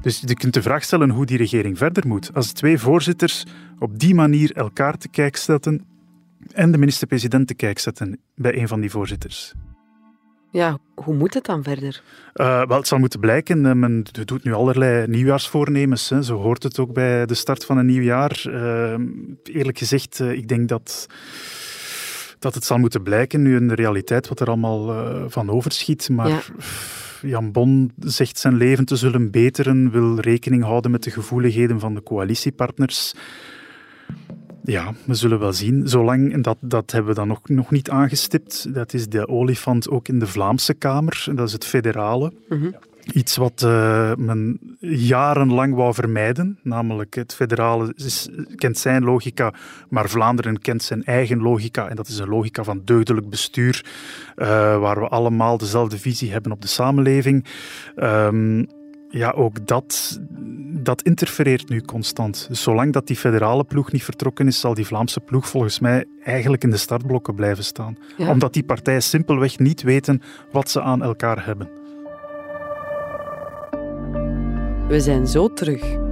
Dus 0.00 0.22
je 0.26 0.34
kunt 0.34 0.54
de 0.54 0.62
vraag 0.62 0.82
stellen 0.82 1.10
hoe 1.10 1.26
die 1.26 1.36
regering 1.36 1.78
verder 1.78 2.06
moet. 2.06 2.34
Als 2.34 2.52
twee 2.52 2.78
voorzitters 2.78 3.44
op 3.78 3.98
die 3.98 4.14
manier 4.14 4.52
elkaar 4.52 4.98
te 4.98 5.08
kijk 5.08 5.36
zetten 5.36 5.86
en 6.52 6.72
de 6.72 6.78
minister-president 6.78 7.46
te 7.46 7.54
kijk 7.54 7.78
zetten 7.78 8.20
bij 8.34 8.58
een 8.58 8.68
van 8.68 8.80
die 8.80 8.90
voorzitters. 8.90 9.54
Ja, 10.54 10.78
hoe 10.94 11.14
moet 11.14 11.34
het 11.34 11.44
dan 11.44 11.62
verder? 11.62 12.02
Uh, 12.34 12.66
wel, 12.66 12.76
het 12.76 12.86
zal 12.86 12.98
moeten 12.98 13.20
blijken. 13.20 13.64
Uh, 13.64 13.72
men 13.72 14.04
doet 14.24 14.44
nu 14.44 14.52
allerlei 14.52 15.06
nieuwjaarsvoornemens. 15.06 16.08
Hè. 16.08 16.22
Zo 16.22 16.36
hoort 16.36 16.62
het 16.62 16.78
ook 16.78 16.92
bij 16.92 17.26
de 17.26 17.34
start 17.34 17.64
van 17.64 17.78
een 17.78 17.86
nieuw 17.86 18.02
jaar. 18.02 18.42
Uh, 18.48 18.94
eerlijk 19.42 19.78
gezegd, 19.78 20.20
ik 20.20 20.48
denk 20.48 20.68
dat, 20.68 21.06
dat 22.38 22.54
het 22.54 22.64
zal 22.64 22.78
moeten 22.78 23.02
blijken 23.02 23.42
nu 23.42 23.56
in 23.56 23.68
de 23.68 23.74
realiteit 23.74 24.28
wat 24.28 24.40
er 24.40 24.46
allemaal 24.46 24.94
van 25.30 25.50
overschiet. 25.50 26.08
Maar 26.08 26.28
ja. 26.28 26.40
Jan 27.22 27.52
Bon 27.52 27.92
zegt 27.98 28.38
zijn 28.38 28.56
leven 28.56 28.84
te 28.84 28.96
zullen 28.96 29.30
beteren, 29.30 29.90
wil 29.90 30.20
rekening 30.20 30.62
houden 30.62 30.90
met 30.90 31.02
de 31.02 31.10
gevoeligheden 31.10 31.80
van 31.80 31.94
de 31.94 32.02
coalitiepartners. 32.02 33.14
Ja, 34.66 34.92
we 35.04 35.14
zullen 35.14 35.38
wel 35.38 35.52
zien. 35.52 35.88
Zolang, 35.88 36.42
dat, 36.42 36.56
dat 36.60 36.90
hebben 36.90 37.10
we 37.10 37.16
dan 37.16 37.28
nog, 37.28 37.40
nog 37.44 37.70
niet 37.70 37.90
aangestipt, 37.90 38.74
dat 38.74 38.94
is 38.94 39.08
de 39.08 39.28
olifant 39.28 39.90
ook 39.90 40.08
in 40.08 40.18
de 40.18 40.26
Vlaamse 40.26 40.74
Kamer, 40.74 41.26
dat 41.34 41.46
is 41.46 41.52
het 41.52 41.64
federale. 41.64 42.32
Mhm. 42.48 42.70
Iets 43.12 43.36
wat 43.36 43.62
uh, 43.64 44.14
men 44.14 44.58
jarenlang 44.80 45.74
wou 45.74 45.94
vermijden, 45.94 46.58
namelijk 46.62 47.14
het 47.14 47.34
federale 47.34 47.92
is, 47.96 48.28
kent 48.54 48.78
zijn 48.78 49.04
logica, 49.04 49.54
maar 49.88 50.08
Vlaanderen 50.08 50.60
kent 50.60 50.82
zijn 50.82 51.04
eigen 51.04 51.40
logica 51.40 51.88
en 51.88 51.96
dat 51.96 52.08
is 52.08 52.18
een 52.18 52.28
logica 52.28 52.64
van 52.64 52.82
deugdelijk 52.84 53.30
bestuur, 53.30 53.84
uh, 54.36 54.46
waar 54.78 55.00
we 55.00 55.08
allemaal 55.08 55.58
dezelfde 55.58 55.98
visie 55.98 56.32
hebben 56.32 56.52
op 56.52 56.60
de 56.60 56.68
samenleving. 56.68 57.44
Um, 57.96 58.66
ja, 59.14 59.30
ook 59.30 59.66
dat, 59.66 60.20
dat 60.82 61.02
interfereert 61.02 61.68
nu 61.68 61.80
constant. 61.80 62.48
Zolang 62.50 62.92
dat 62.92 63.06
die 63.06 63.16
federale 63.16 63.64
ploeg 63.64 63.92
niet 63.92 64.04
vertrokken 64.04 64.46
is, 64.46 64.60
zal 64.60 64.74
die 64.74 64.86
Vlaamse 64.86 65.20
ploeg 65.20 65.48
volgens 65.48 65.78
mij 65.78 66.04
eigenlijk 66.24 66.64
in 66.64 66.70
de 66.70 66.76
startblokken 66.76 67.34
blijven 67.34 67.64
staan. 67.64 67.96
Omdat 68.18 68.52
die 68.52 68.64
partijen 68.64 69.02
simpelweg 69.02 69.58
niet 69.58 69.82
weten 69.82 70.22
wat 70.50 70.70
ze 70.70 70.80
aan 70.80 71.02
elkaar 71.02 71.46
hebben. 71.46 71.68
We 74.88 75.00
zijn 75.00 75.26
zo 75.26 75.52
terug. 75.52 76.03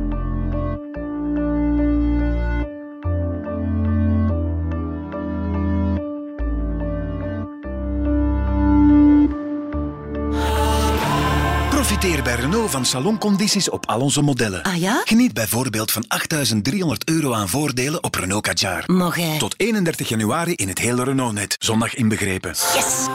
Bij 12.32 12.40
Renault 12.40 12.70
van 12.70 12.84
saloncondities 12.84 13.70
op 13.70 13.86
al 13.86 14.00
onze 14.00 14.22
modellen. 14.22 14.62
Ah 14.62 14.76
ja? 14.76 15.02
Geniet 15.04 15.32
bijvoorbeeld 15.32 15.90
van 15.90 16.04
8.300 16.04 16.86
euro 17.04 17.32
aan 17.32 17.48
voordelen 17.48 18.02
op 18.02 18.14
Renault 18.14 18.42
Kadjar. 18.42 18.84
Hij? 19.14 19.38
Tot 19.38 19.54
31 19.56 20.08
januari 20.08 20.52
in 20.54 20.68
het 20.68 20.78
hele 20.78 21.04
Renault-net. 21.04 21.56
Zondag 21.58 21.94
inbegrepen. 21.94 22.50
Yes! 22.50 23.06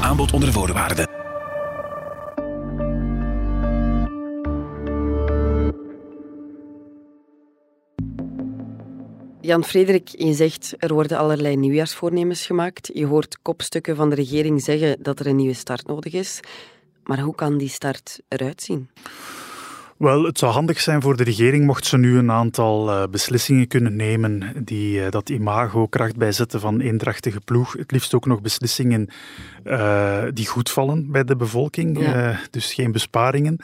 Aanbod 0.00 0.32
onder 0.32 0.52
voorwaarden. 0.52 1.08
Jan 9.40 9.64
Frederik, 9.64 10.08
je 10.08 10.34
zegt 10.34 10.74
er 10.78 10.94
worden 10.94 11.18
allerlei 11.18 11.56
nieuwjaarsvoornemens 11.56 12.46
gemaakt. 12.46 12.90
Je 12.92 13.06
hoort 13.06 13.38
kopstukken 13.42 13.96
van 13.96 14.08
de 14.08 14.14
regering 14.14 14.62
zeggen 14.62 15.02
dat 15.02 15.20
er 15.20 15.26
een 15.26 15.36
nieuwe 15.36 15.54
start 15.54 15.86
nodig 15.86 16.12
is. 16.12 16.40
Maar 17.08 17.20
hoe 17.20 17.34
kan 17.34 17.58
die 17.58 17.68
start 17.68 18.20
eruit 18.28 18.62
zien? 18.62 18.88
Wel, 19.98 20.24
het 20.24 20.38
zou 20.38 20.52
handig 20.52 20.80
zijn 20.80 21.02
voor 21.02 21.16
de 21.16 21.24
regering 21.24 21.66
mocht 21.66 21.86
ze 21.86 21.98
nu 21.98 22.18
een 22.18 22.30
aantal 22.30 22.88
uh, 22.88 23.02
beslissingen 23.10 23.68
kunnen 23.68 23.96
nemen 23.96 24.52
die 24.64 25.00
uh, 25.00 25.10
dat 25.10 25.28
imago 25.28 25.86
kracht 25.86 26.16
bijzetten 26.16 26.60
van 26.60 26.80
eendrachtige 26.80 27.40
ploeg. 27.40 27.72
Het 27.72 27.92
liefst 27.92 28.14
ook 28.14 28.26
nog 28.26 28.40
beslissingen 28.40 29.08
uh, 29.64 30.22
die 30.32 30.46
goed 30.46 30.70
vallen 30.70 31.10
bij 31.10 31.24
de 31.24 31.36
bevolking, 31.36 32.00
ja. 32.00 32.40
dus 32.50 32.74
geen 32.74 32.92
besparingen. 32.92 33.56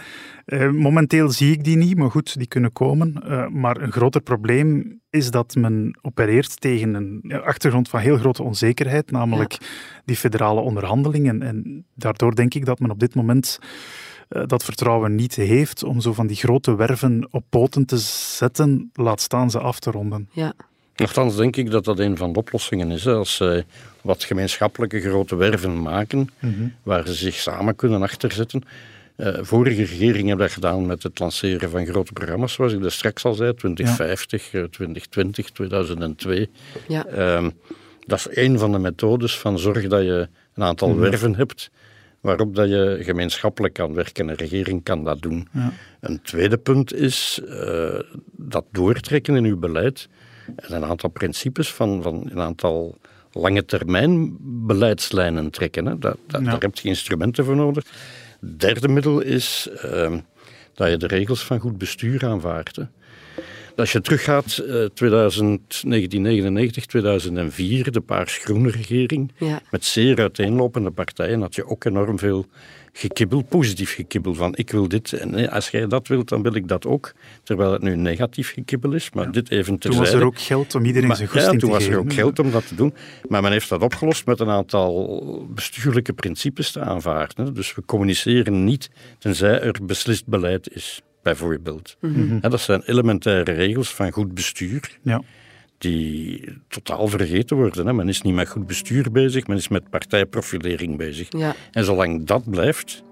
momenteel 0.73 1.31
zie 1.31 1.53
ik 1.53 1.65
die 1.65 1.77
niet, 1.77 1.97
maar 1.97 2.11
goed, 2.11 2.39
die 2.39 2.47
kunnen 2.47 2.73
komen. 2.73 3.23
maar 3.53 3.81
een 3.81 3.93
groter 3.93 4.21
probleem 4.21 5.01
is 5.11 5.31
dat 5.31 5.55
men 5.55 5.99
opereert 6.03 6.61
tegen 6.61 6.95
een 6.95 7.43
achtergrond 7.45 7.89
van 7.89 8.01
heel 8.01 8.19
grote 8.19 8.43
onzekerheid, 8.43 9.11
namelijk 9.11 9.53
ja. 9.53 9.59
die 10.05 10.17
federale 10.17 10.61
onderhandelingen. 10.61 11.43
En 11.43 11.87
daardoor 11.95 12.35
denk 12.35 12.55
ik 12.55 12.65
dat 12.65 12.79
men 12.79 12.91
op 12.91 13.01
dit 13.01 13.15
moment 13.15 13.59
dat 14.29 14.65
vertrouwen 14.65 15.15
niet 15.15 15.35
heeft 15.35 15.83
om 15.83 16.01
zo 16.01 16.13
van 16.13 16.27
die 16.27 16.37
grote 16.37 16.77
werven 16.77 17.29
op 17.31 17.45
poten 17.49 17.85
te 17.85 17.99
zetten, 18.37 18.91
laat 18.93 19.21
staan 19.21 19.51
ze 19.51 19.59
af 19.59 19.79
te 19.79 19.91
ronden. 19.91 20.29
Ja. 20.33 20.55
Nochtans 20.97 21.37
denk 21.37 21.57
ik 21.57 21.71
dat 21.71 21.85
dat 21.85 21.99
een 21.99 22.17
van 22.17 22.33
de 22.33 22.39
oplossingen 22.39 22.91
is. 22.91 23.05
Hè. 23.05 23.15
Als 23.15 23.37
zij 23.37 23.65
wat 24.03 24.25
gemeenschappelijke 24.25 25.01
grote 25.01 25.37
werven 25.37 25.83
maken, 25.83 26.19
mm 26.19 26.55
-hmm. 26.55 26.75
waar 26.83 27.07
ze 27.07 27.15
zich 27.15 27.35
samen 27.35 27.77
kunnen 27.77 28.03
achterzetten. 28.03 28.63
Uh, 29.17 29.39
vorige 29.41 29.85
regeringen 29.85 30.29
hebben 30.29 30.47
dat 30.47 30.55
gedaan 30.55 30.87
met 30.87 31.03
het 31.03 31.19
lanceren 31.19 31.71
van 31.71 31.87
grote 31.87 32.13
programma's, 32.13 32.53
zoals 32.53 32.73
ik 32.73 32.83
dat 32.83 32.93
straks 32.93 33.25
al 33.25 33.35
zei, 33.35 33.55
2050, 33.55 34.51
ja. 34.51 34.67
2020, 34.71 35.51
2002. 35.51 36.49
Ja. 36.89 37.07
Uh, 37.17 37.49
dat 38.07 38.19
is 38.19 38.27
een 38.31 38.59
van 38.59 38.73
de 38.73 38.79
methodes 38.79 39.39
van 39.39 39.59
zorg 39.59 39.87
dat 39.87 40.03
je 40.03 40.29
een 40.55 40.63
aantal 40.63 40.89
mm 40.89 40.95
-hmm. 40.95 41.03
werven 41.03 41.35
hebt 41.35 41.71
waarop 42.25 42.55
dat 42.55 42.69
je 42.69 42.99
gemeenschappelijk 43.01 43.75
kan 43.75 43.95
werken. 43.95 44.29
Een 44.29 44.35
regering 44.35 44.83
kan 44.83 45.05
dat 45.05 45.23
doen. 45.23 45.49
Ja. 45.53 45.73
Een 46.01 46.23
tweede 46.23 46.57
punt 46.57 46.95
is 46.95 47.41
uh, 47.45 48.01
dat 48.33 48.65
doortrekken 48.71 49.37
in 49.37 49.45
uw 49.45 49.59
beleid 49.59 50.09
en 50.57 50.75
een 50.75 50.85
aantal 50.85 51.11
principes 51.11 51.73
van, 51.73 52.03
van 52.03 52.31
een 52.31 52.41
aantal 52.41 52.99
lange 53.33 53.65
termijn 53.65 54.37
beleidslijnen 54.67 55.51
trekken. 55.51 55.87
Hè. 55.87 55.99
Dat, 55.99 56.19
dat, 56.27 56.41
ja. 56.41 56.51
Daar 56.51 56.61
heb 56.61 56.77
je 56.77 56.89
instrumenten 56.89 57.45
voor 57.45 57.57
nodig. 57.57 57.85
Derde 58.57 58.89
middel 58.89 59.21
is 59.21 59.69
uh, 59.85 60.17
dat 60.75 60.91
je 60.91 60.97
de 60.97 61.07
regels 61.07 61.45
van 61.45 61.59
goed 61.59 61.79
bestuur 61.79 62.27
aanvaardt. 62.27 62.79
Als 63.77 63.93
je 63.93 64.01
teruggaat, 64.01 64.59
uh, 64.61 64.67
1999, 64.67 66.87
2004, 66.87 67.93
de 67.93 68.01
Paars-Groene 68.01 68.71
regering, 68.71 69.33
ja. 69.37 69.61
met 69.71 69.85
zeer 69.85 70.19
uiteenlopende 70.19 70.91
partijen, 70.91 71.41
had 71.41 71.55
je 71.55 71.67
ook 71.67 71.85
enorm 71.85 72.19
veel 72.19 72.47
gekibbel, 72.93 73.43
positief 73.43 73.95
gekibbel, 73.95 74.35
van 74.35 74.57
ik 74.57 74.71
wil 74.71 74.89
dit 74.89 75.13
en 75.13 75.51
als 75.51 75.71
jij 75.71 75.87
dat 75.87 76.09
wilt, 76.09 76.29
dan 76.29 76.43
wil 76.43 76.55
ik 76.55 76.69
dat 76.69 76.87
ook. 76.87 77.13
Terwijl 77.43 77.73
het 77.73 77.83
nu 77.83 77.97
negatief 77.97 78.53
gekibbel 78.53 78.93
is, 78.93 79.11
maar 79.11 79.25
ja. 79.25 79.31
dit 79.31 79.51
even 79.51 79.79
terzijde. 79.79 80.11
Toen 80.11 80.13
was 80.13 80.23
er 80.23 80.27
ook 80.27 80.41
geld 80.41 80.75
om 80.75 80.85
iedereen 80.85 81.09
maar, 81.09 81.17
zijn 81.17 81.29
goesting 81.29 81.55
ja, 81.55 81.61
toen 81.61 81.69
te 81.69 81.75
was 81.75 81.85
geven. 81.85 81.99
er 81.99 82.05
ook 82.05 82.13
geld 82.13 82.39
om 82.39 82.51
dat 82.51 82.69
te 82.69 82.75
doen. 82.75 82.95
Maar 83.29 83.43
men 83.43 83.53
heeft 83.53 83.69
dat 83.69 83.83
opgelost 83.83 84.27
met 84.27 84.41
een 84.41 84.49
aantal 84.49 85.47
bestuurlijke 85.55 86.13
principes 86.13 86.73
te 86.73 86.81
aanvaarden. 86.81 87.55
Dus 87.55 87.75
we 87.75 87.85
communiceren 87.85 88.65
niet 88.65 88.91
tenzij 89.19 89.61
er 89.61 89.79
beslist 89.83 90.27
beleid 90.27 90.75
is 90.75 91.03
bijvoorbeeld. 91.25 91.97
Mm 92.01 92.15
-hmm. 92.15 92.41
dat 92.41 92.61
zijn 92.61 92.83
elementaire 92.83 93.53
regels 93.53 93.95
van 93.95 94.11
goed 94.11 94.35
bestuur. 94.35 94.99
Ja. 95.03 95.23
Die 95.79 96.59
totaal 96.69 97.09
vergeten 97.09 97.57
worden. 97.57 97.87
Hè. 97.87 97.93
Men 97.93 98.09
is 98.09 98.23
niet 98.23 98.35
met 98.35 98.49
goed 98.49 98.67
bestuur 98.67 99.11
bezig, 99.11 99.47
men 99.47 99.57
is 99.57 99.69
met 99.69 99.91
partijprofilering 99.91 100.97
bezig. 100.97 101.27
Ja. 101.31 101.55
En 101.73 101.85
zolang 101.85 102.27
dat 102.27 102.51
blijft, 102.51 103.03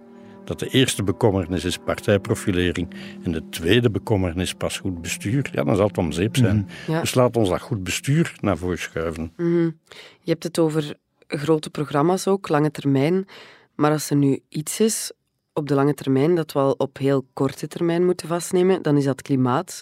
dat 0.45 0.59
de 0.59 0.69
eerste 0.69 1.03
bekommernis 1.03 1.65
is 1.65 1.79
partijprofilering 1.79 2.89
en 3.23 3.33
de 3.33 3.49
tweede 3.51 3.91
bekommernis 3.91 4.55
pas 4.55 4.79
goed 4.79 5.03
bestuur, 5.03 5.51
ja, 5.53 5.65
dan 5.65 5.77
zal 5.77 5.87
het 5.87 5.99
om 5.99 6.13
zeep 6.13 6.37
zijn. 6.37 6.57
Mm 6.57 6.67
-hmm. 6.85 6.95
ja. 6.95 7.01
Dus 7.01 7.15
laat 7.15 7.37
ons 7.37 7.49
dat 7.49 7.61
goed 7.61 7.85
bestuur 7.85 8.35
naar 8.41 8.57
voren 8.57 8.79
schuiven. 8.79 9.33
Mm 9.37 9.53
-hmm. 9.53 9.79
Je 10.21 10.31
hebt 10.31 10.43
het 10.43 10.59
over 10.59 10.95
grote 11.27 11.71
programma's 11.71 12.27
ook, 12.27 12.49
lange 12.49 12.71
termijn. 12.71 13.27
Maar 13.75 13.91
als 13.91 14.11
er 14.11 14.17
nu 14.17 14.39
iets 14.49 14.81
is 14.81 15.13
op 15.53 15.69
de 15.69 15.75
lange 15.75 15.95
termijn 15.95 16.35
dat 16.35 16.53
we 16.53 16.59
al 16.59 16.75
op 16.79 16.99
heel 16.99 17.25
korte 17.33 17.69
termijn 17.69 18.05
moeten 18.05 18.29
vastnemen, 18.29 18.83
dan 18.83 18.97
is 18.97 19.05
dat 19.05 19.23
klimaat. 19.23 19.81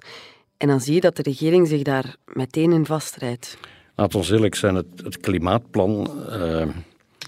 En 0.57 0.69
dan 0.69 0.81
zie 0.81 0.95
je 0.95 1.01
dat 1.01 1.17
de 1.17 1.23
regering 1.23 1.69
zich 1.69 1.83
daar 1.83 2.17
meteen 2.25 2.73
in 2.73 2.87
vastrijdt. 2.87 3.59
Laat 3.95 4.15
ons 4.15 4.31
eerlijk 4.31 4.55
zijn, 4.55 4.75
het, 4.75 4.87
het 5.05 5.21
klimaatplan 5.21 6.11
uh, 6.29 6.67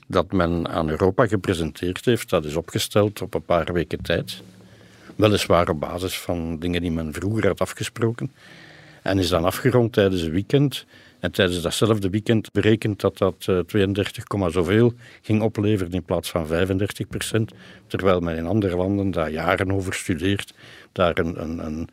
dat 0.07 0.33
men 0.33 0.69
aan 0.69 0.89
Europa 0.89 1.27
gepresenteerd 1.27 2.05
heeft, 2.05 2.31
dat 2.31 2.45
is 2.45 2.57
opgesteld 2.57 3.23
op 3.23 3.35
een 3.35 3.45
paar 3.45 3.73
weken 3.73 4.03
tijd. 4.03 4.43
Weliswaar 5.17 5.69
op 5.69 5.81
basis 5.81 6.19
van 6.19 6.59
dingen 6.59 6.81
die 6.81 6.91
men 6.91 7.13
vroeger 7.13 7.47
had 7.47 7.61
afgesproken. 7.61 8.33
En 9.03 9.19
is 9.19 9.29
dan 9.29 9.45
afgerond 9.45 9.93
tijdens 9.93 10.23
een 10.23 10.31
weekend. 10.31 10.87
En 11.23 11.31
tijdens 11.31 11.63
datzelfde 11.63 12.11
weekend 12.11 12.53
berekent 12.53 13.01
dat 13.01 13.19
dat 13.19 13.47
uh, 13.51 13.59
32, 13.59 14.25
zoveel 14.49 14.93
ging 15.23 15.43
opleveren 15.43 15.93
in 15.93 16.03
plaats 16.03 16.31
van 16.31 16.47
35 16.47 17.09
procent. 17.09 17.53
Terwijl 17.87 18.21
men 18.21 18.37
in 18.37 18.47
andere 18.47 18.77
landen 18.77 19.11
daar 19.11 19.31
jaren 19.31 19.73
over 19.73 19.95
studeert, 19.95 20.55
daar 20.93 21.19
een, 21.19 21.43
een, 21.43 21.67
een 21.67 21.89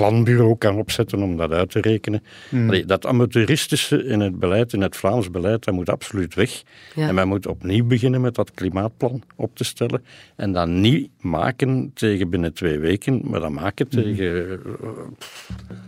planbureau 0.00 0.56
kan 0.58 0.76
opzetten 0.76 1.22
om 1.22 1.36
dat 1.36 1.52
uit 1.52 1.70
te 1.70 1.80
rekenen. 1.80 2.22
Hmm. 2.48 2.68
Allee, 2.68 2.84
dat 2.84 3.06
amateuristische 3.06 4.04
in 4.04 4.20
het 4.20 4.38
beleid, 4.38 4.72
in 4.72 4.80
het 4.80 4.96
Vlaams 4.96 5.30
beleid, 5.30 5.64
dat 5.64 5.74
moet 5.74 5.88
absoluut 5.90 6.34
weg. 6.34 6.62
Ja. 6.94 7.08
En 7.08 7.14
men 7.14 7.28
moet 7.28 7.46
opnieuw 7.46 7.84
beginnen 7.84 8.20
met 8.20 8.34
dat 8.34 8.50
klimaatplan 8.50 9.22
op 9.36 9.56
te 9.56 9.64
stellen. 9.64 10.04
En 10.36 10.52
dat 10.52 10.68
niet 10.68 11.10
maken 11.20 11.90
tegen 11.94 12.30
binnen 12.30 12.52
twee 12.52 12.78
weken, 12.78 13.20
maar 13.24 13.40
dat 13.40 13.50
maken 13.50 13.86
hmm. 13.90 14.02
tegen 14.02 14.24
uh, 14.26 14.88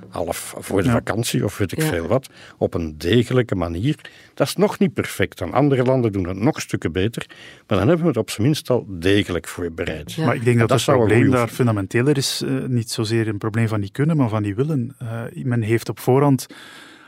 half 0.09 0.55
voor 0.59 0.83
de 0.83 0.89
Ja. 0.89 0.93
vakantie 0.95 1.45
of 1.45 1.59
weet 1.59 1.73
ik 1.73 1.81
Ja. 1.83 1.89
veel 1.89 2.07
wat, 2.07 2.29
op 2.59 2.75
een 2.75 2.99
degelijke 2.99 3.55
manier. 3.55 3.97
Dat 4.35 4.47
is 4.47 4.57
nog 4.57 4.79
niet 4.79 4.95
perfect. 4.95 5.39
Dan 5.39 5.53
andere 5.53 5.83
landen 5.83 6.13
doen 6.13 6.29
het 6.29 6.37
nog 6.39 6.61
stukken 6.61 6.93
beter, 6.93 7.27
maar 7.67 7.79
dan 7.79 7.87
hebben 7.89 8.01
we 8.07 8.07
het 8.11 8.17
op 8.21 8.31
zijn 8.31 8.43
minst 8.47 8.71
al 8.71 8.87
degelijk 8.89 9.49
voorbereid. 9.49 10.13
Ja. 10.13 10.25
Maar 10.27 10.35
ik 10.35 10.45
denk 10.45 10.59
dat, 10.59 10.69
dat 10.69 10.81
het 10.87 10.97
probleem 10.97 11.31
daar 11.31 11.49
fundamenteler 11.49 12.17
is. 12.17 12.43
eh, 12.47 12.51
niet 12.67 12.91
zozeer 12.91 13.29
een 13.29 13.39
probleem 13.39 13.69
van 13.69 13.81
die 13.81 13.91
kunnen, 14.01 14.17
maar 14.17 14.29
van 14.29 14.43
die 14.43 14.55
willen. 14.55 14.95
Eh, 14.99 15.45
men 15.45 15.63
heeft 15.63 15.89
op 15.89 15.99
voorhand 15.99 16.47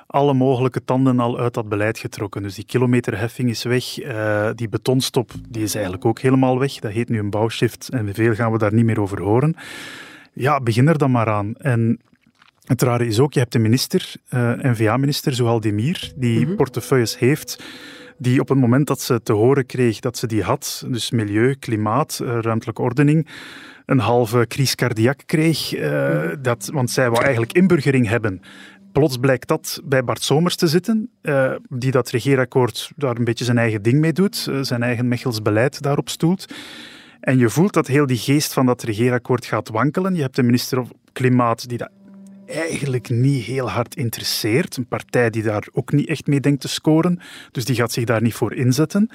alle 0.06 0.34
mogelijke 0.34 0.84
tanden 0.84 1.20
al 1.20 1.38
uit 1.38 1.54
dat 1.54 1.68
beleid 1.68 1.98
getrokken. 1.98 2.42
Dus 2.42 2.54
die 2.54 2.64
kilometerheffing 2.64 3.48
is 3.50 3.62
weg. 3.62 3.98
eh, 3.98 4.50
die 4.54 4.68
betonstop 4.68 5.30
die 5.48 5.62
is 5.62 5.74
eigenlijk 5.74 6.04
ook 6.04 6.18
helemaal 6.20 6.58
weg. 6.58 6.72
Dat 6.74 6.92
heet 6.92 7.08
nu 7.08 7.18
een 7.18 7.30
bouwshift 7.30 7.88
en 7.88 8.14
veel 8.14 8.34
gaan 8.34 8.52
we 8.52 8.58
daar 8.58 8.74
niet 8.74 8.84
meer 8.84 9.00
over 9.00 9.20
horen. 9.22 9.54
Ja, 10.32 10.60
begin 10.60 10.88
er 10.88 10.98
dan 10.98 11.10
maar 11.10 11.28
aan. 11.28 11.54
En 11.56 12.00
het 12.66 12.82
rare 12.82 13.06
is 13.06 13.18
ook, 13.18 13.32
je 13.32 13.38
hebt 13.40 13.52
de 13.52 13.58
minister, 13.58 14.14
eh 14.28 14.52
NVA-minister 14.52 15.34
Zoal 15.34 15.60
Demir, 15.60 16.12
die 16.16 16.46
Mhm. 16.46 16.54
portefeuilles 16.56 17.18
heeft 17.18 17.62
die 18.18 18.40
op 18.40 18.48
het 18.48 18.58
moment 18.58 18.86
dat 18.86 19.00
ze 19.00 19.22
te 19.22 19.32
horen 19.32 19.66
kreeg 19.66 20.00
dat 20.00 20.16
ze 20.18 20.26
die 20.26 20.42
had, 20.42 20.84
dus 20.88 21.10
milieu, 21.10 21.54
klimaat, 21.54 22.20
ruimtelijke 22.24 22.82
ordening, 22.82 23.26
een 23.86 23.98
halve 23.98 24.44
crise 24.48 24.76
cardiaque 24.76 25.24
kreeg. 25.24 25.74
eh, 25.74 26.30
dat, 26.40 26.70
want 26.72 26.90
zij 26.90 27.10
wou 27.10 27.22
eigenlijk 27.22 27.52
inburgering 27.52 28.08
hebben. 28.08 28.40
Plots 28.92 29.16
blijkt 29.16 29.48
dat 29.48 29.80
bij 29.84 30.04
Bart 30.04 30.22
Somers 30.22 30.56
te 30.56 30.66
zitten, 30.66 31.10
eh, 31.22 31.52
die 31.68 31.90
dat 31.90 32.10
regeerakkoord 32.10 32.92
daar 32.96 33.16
een 33.16 33.24
beetje 33.24 33.44
zijn 33.44 33.58
eigen 33.58 33.82
ding 33.82 34.00
mee 34.00 34.12
doet, 34.12 34.46
eh, 34.48 34.58
zijn 34.60 34.82
eigen 34.82 35.08
Mechels 35.08 35.42
beleid 35.42 35.82
daarop 35.82 36.08
stoelt. 36.08 36.54
En 37.20 37.38
je 37.38 37.50
voelt 37.50 37.72
dat 37.72 37.86
heel 37.86 38.06
die 38.06 38.16
geest 38.16 38.52
van 38.52 38.66
dat 38.66 38.82
regeerakkoord 38.82 39.44
gaat 39.44 39.68
wankelen. 39.68 40.14
Je 40.14 40.22
hebt 40.22 40.36
de 40.36 40.42
minister 40.42 40.76
van 40.76 40.96
Klimaat 41.12 41.68
die 41.68 41.78
dat 41.78 41.90
eigenlijk 42.46 43.08
niet 43.08 43.44
heel 43.44 43.70
hard 43.70 43.94
interesseert. 43.94 44.76
Een 44.76 44.86
partij 44.86 45.30
die 45.30 45.42
daar 45.42 45.66
ook 45.72 45.92
niet 45.92 46.08
echt 46.08 46.26
mee 46.26 46.40
denkt 46.40 46.60
te 46.60 46.68
scoren. 46.68 47.20
Dus 47.50 47.64
die 47.64 47.76
gaat 47.76 47.92
zich 47.92 48.04
daar 48.04 48.22
niet 48.22 48.34
voor 48.34 48.54
inzetten. 48.54 49.10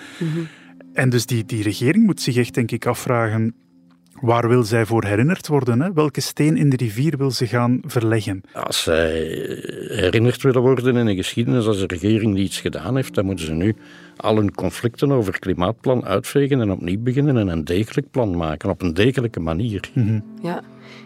En 0.93 1.09
dus 1.09 1.25
die, 1.25 1.45
die 1.45 1.63
regering 1.63 2.05
moet 2.05 2.21
zich 2.21 2.35
echt, 2.35 2.53
denk 2.53 2.71
ik, 2.71 2.85
afvragen... 2.85 3.55
Waar 4.21 4.47
wil 4.47 4.63
zij 4.63 4.85
voor 4.85 5.05
herinnerd 5.05 5.47
worden? 5.47 5.81
Hè? 5.81 5.93
Welke 5.93 6.21
steen 6.21 6.57
in 6.57 6.69
de 6.69 6.75
rivier 6.75 7.17
wil 7.17 7.31
ze 7.31 7.47
gaan 7.47 7.79
verleggen? 7.85 8.41
Als 8.53 8.83
zij 8.83 9.11
herinnerd 9.87 10.41
willen 10.41 10.61
worden 10.61 10.95
in 10.95 11.05
de 11.05 11.15
geschiedenis 11.15 11.65
als 11.65 11.81
een 11.81 11.87
regering 11.87 12.35
die 12.35 12.43
iets 12.43 12.59
gedaan 12.59 12.95
heeft, 12.95 13.13
dan 13.13 13.25
moeten 13.25 13.45
ze 13.45 13.53
nu 13.53 13.75
al 14.17 14.35
hun 14.35 14.55
conflicten 14.55 15.11
over 15.11 15.33
het 15.33 15.41
klimaatplan 15.41 16.05
uitvegen 16.05 16.61
en 16.61 16.71
opnieuw 16.71 16.99
beginnen 16.99 17.37
en 17.37 17.47
een 17.47 17.65
degelijk 17.65 18.11
plan 18.11 18.37
maken, 18.37 18.69
op 18.69 18.81
een 18.81 18.93
degelijke 18.93 19.39
manier. 19.39 19.89
Ja. 20.41 20.63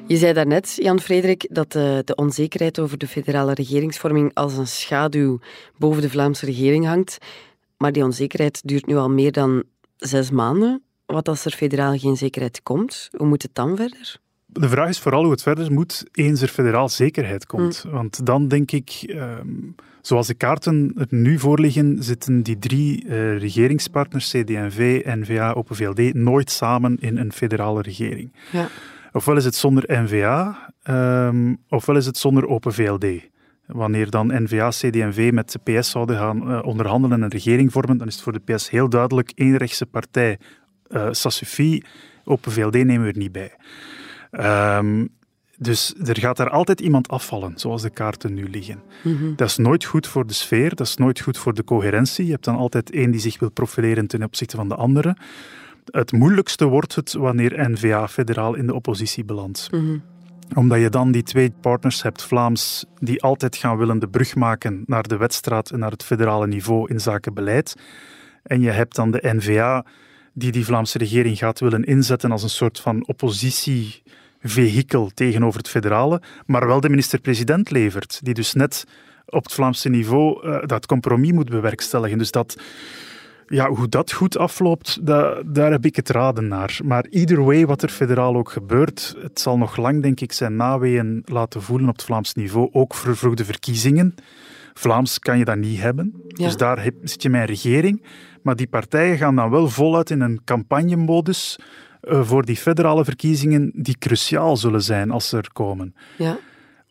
Je 0.07 0.17
zei 0.17 0.33
daarnet, 0.33 0.77
Jan-Frederik, 0.81 1.47
dat 1.49 1.71
de, 1.71 2.01
de 2.05 2.15
onzekerheid 2.15 2.79
over 2.79 2.97
de 2.97 3.07
federale 3.07 3.53
regeringsvorming 3.53 4.31
als 4.33 4.57
een 4.57 4.67
schaduw 4.67 5.39
boven 5.77 6.01
de 6.01 6.09
Vlaamse 6.09 6.45
regering 6.45 6.85
hangt. 6.85 7.17
Maar 7.77 7.91
die 7.91 8.03
onzekerheid 8.03 8.61
duurt 8.63 8.85
nu 8.85 8.95
al 8.95 9.09
meer 9.09 9.31
dan 9.31 9.63
zes 9.97 10.31
maanden. 10.31 10.83
Wat 11.11 11.27
als 11.27 11.45
er 11.45 11.51
federaal 11.51 11.97
geen 11.97 12.17
zekerheid 12.17 12.63
komt? 12.63 13.09
Hoe 13.17 13.27
moet 13.27 13.41
het 13.41 13.55
dan 13.55 13.75
verder? 13.75 14.19
De 14.45 14.69
vraag 14.69 14.89
is 14.89 14.99
vooral 14.99 15.21
hoe 15.21 15.31
het 15.31 15.41
verder 15.41 15.71
moet 15.71 16.03
eens 16.11 16.41
er 16.41 16.47
federaal 16.47 16.89
zekerheid 16.89 17.45
komt. 17.45 17.85
Want 17.91 18.25
dan 18.25 18.47
denk 18.47 18.71
ik, 18.71 19.03
ehm, 19.07 19.47
zoals 20.01 20.27
de 20.27 20.33
kaarten 20.33 20.93
er 20.97 21.07
nu 21.09 21.39
voor 21.39 21.59
liggen, 21.59 22.03
zitten 22.03 22.43
die 22.43 22.59
drie 22.59 23.07
eh, 23.07 23.37
regeringspartners, 23.37 24.29
CD&V, 24.29 25.01
N-VA, 25.05 25.51
Open 25.51 25.75
VLD, 25.75 26.13
nooit 26.13 26.51
samen 26.51 26.97
in 26.99 27.17
een 27.17 27.31
federale 27.31 27.81
regering. 27.81 28.33
Ja. 28.51 28.67
Ofwel 29.11 29.35
is 29.37 29.45
het 29.45 29.55
zonder 29.55 29.83
N-VA, 29.87 30.73
ehm, 30.83 31.55
ofwel 31.69 31.95
is 31.95 32.05
het 32.05 32.17
zonder 32.17 32.47
Open 32.47 32.73
VLD. 32.73 33.05
Wanneer 33.65 34.09
dan 34.09 34.43
N-VA, 34.43 34.69
CD&V 34.69 35.29
met 35.33 35.51
de 35.51 35.59
PS 35.79 35.89
zouden 35.89 36.17
gaan 36.17 36.51
eh, 36.51 36.59
onderhandelen 36.63 37.17
en 37.17 37.23
een 37.23 37.29
regering 37.29 37.71
vormen, 37.71 37.97
dan 37.97 38.07
is 38.07 38.13
het 38.13 38.23
voor 38.23 38.33
de 38.33 38.53
PS 38.53 38.69
heel 38.69 38.89
duidelijk 38.89 39.31
één 39.35 39.57
rechtse 39.57 39.85
partij. 39.85 40.37
Uh, 40.91 41.07
ça 41.07 41.29
suffit, 41.29 41.86
Open 42.24 42.51
VLD 42.51 42.74
nemen 42.74 43.01
we 43.01 43.07
er 43.07 43.17
niet 43.17 43.31
bij. 43.31 43.51
Ehm, 44.31 45.05
dus 45.57 45.93
er 46.03 46.19
gaat 46.19 46.38
daar 46.38 46.50
altijd 46.50 46.81
iemand 46.81 47.07
afvallen, 47.07 47.53
zoals 47.55 47.81
de 47.81 47.89
kaarten 47.89 48.33
nu 48.33 48.50
liggen. 48.50 48.81
Dat 49.35 49.48
is 49.48 49.57
nooit 49.57 49.85
goed 49.85 50.07
voor 50.07 50.27
de 50.27 50.33
sfeer, 50.33 50.75
dat 50.75 50.87
is 50.87 50.96
nooit 50.96 51.20
goed 51.20 51.37
voor 51.37 51.53
de 51.53 51.63
coherentie. 51.63 52.25
Je 52.25 52.31
hebt 52.31 52.46
dan 52.46 52.55
altijd 52.55 52.92
één 52.92 53.11
die 53.11 53.20
zich 53.20 53.39
wil 53.39 53.51
profileren 53.51 54.07
ten 54.07 54.24
opzichte 54.24 54.55
van 54.55 54.70
de 54.70 54.75
andere. 54.75 55.15
Het 55.85 56.11
moeilijkste 56.11 56.65
wordt 56.65 56.96
het 56.96 57.13
wanneer 57.13 57.70
N-VA 57.70 58.07
federaal 58.07 58.55
in 58.55 58.68
de 58.68 58.74
oppositie 58.74 59.25
belandt. 59.25 59.70
Omdat 60.55 60.79
je 60.79 60.89
dan 60.89 61.11
die 61.11 61.24
twee 61.24 61.53
partners 61.61 62.01
hebt, 62.03 62.24
Vlaams, 62.24 62.85
die 63.00 63.22
altijd 63.22 63.55
gaan 63.55 63.77
willen 63.77 64.00
de 64.00 64.07
brug 64.07 64.35
maken 64.35 64.83
naar 64.85 65.07
de 65.07 65.18
wedstraat 65.18 65.70
en 65.70 65.79
naar 65.79 65.92
het 65.92 66.03
federale 66.03 66.48
niveau 66.48 66.89
in 66.89 67.00
zaken 67.00 67.33
beleid. 67.33 67.75
En 68.44 68.61
je 68.61 68.70
hebt 68.70 68.96
dan 68.96 69.11
de 69.11 69.33
N-VA, 69.35 69.85
die 70.33 70.51
die 70.51 70.65
Vlaamse 70.65 70.98
regering 70.98 71.37
gaat 71.37 71.59
willen 71.59 71.83
inzetten 71.83 72.31
als 72.31 72.44
een 72.44 72.50
soort 72.50 72.79
van 72.79 73.07
oppositievehikel 73.07 75.11
tegenover 75.13 75.57
het 75.57 75.70
federale, 75.70 76.22
maar 76.46 76.67
wel 76.67 76.81
de 76.81 76.89
minister-president 76.89 77.70
levert, 77.70 78.20
die 78.24 78.33
dus 78.33 78.53
net 78.53 78.85
op 79.25 79.44
het 79.44 79.53
Vlaamse 79.53 79.89
niveau 79.89 80.48
uh, 80.48 80.57
dat 80.65 80.85
compromis 80.85 81.31
moet 81.31 81.50
bewerkstelligen. 81.50 82.17
Dus 82.17 82.31
dat, 82.31 82.57
ja, 83.48 83.70
hoe 83.70 83.89
dat 83.89 84.11
goed 84.11 84.37
afloopt, 84.37 85.05
daar 85.46 85.72
heb 85.72 85.85
ik 85.85 85.96
het 85.96 86.09
raden 86.09 86.48
naar. 86.48 86.79
Maar 86.83 87.05
either 87.09 87.44
way, 87.44 87.65
wat 87.65 87.81
er 87.81 87.89
federaal 87.89 88.35
ook 88.35 88.51
gebeurt, 88.51 89.15
het 89.22 89.39
zal 89.39 89.57
nog 89.57 89.77
lang, 89.77 90.01
denk 90.01 90.20
ik, 90.20 90.31
zijn 90.31 90.55
naweeën 90.55 91.22
laten 91.25 91.61
voelen 91.61 91.89
op 91.89 91.96
het 91.96 92.03
Vlaams 92.03 92.33
niveau, 92.33 92.70
ook 92.72 92.96
vervroegde 92.96 93.46
verkiezingen. 93.46 94.15
Vlaams 94.74 95.20
kan 95.20 95.38
je 95.38 95.46
dat 95.46 95.57
niet 95.57 95.79
hebben. 95.79 96.14
Ja. 96.27 96.46
Dus 96.46 96.57
daar 96.57 96.84
heb, 96.84 96.96
zit 97.03 97.22
je 97.22 97.29
met 97.29 97.42
een 97.42 97.48
regering. 97.48 98.03
Maar 98.44 98.55
die 98.55 98.68
partijen 98.68 99.18
gaan 99.18 99.36
dan 99.36 99.50
wel 99.50 99.70
voluit 99.70 100.10
in 100.10 100.22
een 100.22 100.42
campagnemodus 100.44 101.60
uh, 102.01 102.24
voor 102.24 102.46
die 102.46 102.55
federale 102.55 103.05
verkiezingen 103.05 103.72
die 103.75 103.98
cruciaal 103.98 104.57
zullen 104.57 104.84
zijn 104.84 105.12
als 105.12 105.29
ze 105.29 105.38
er 105.38 105.53
komen. 105.53 105.96
Ja. 106.18 106.38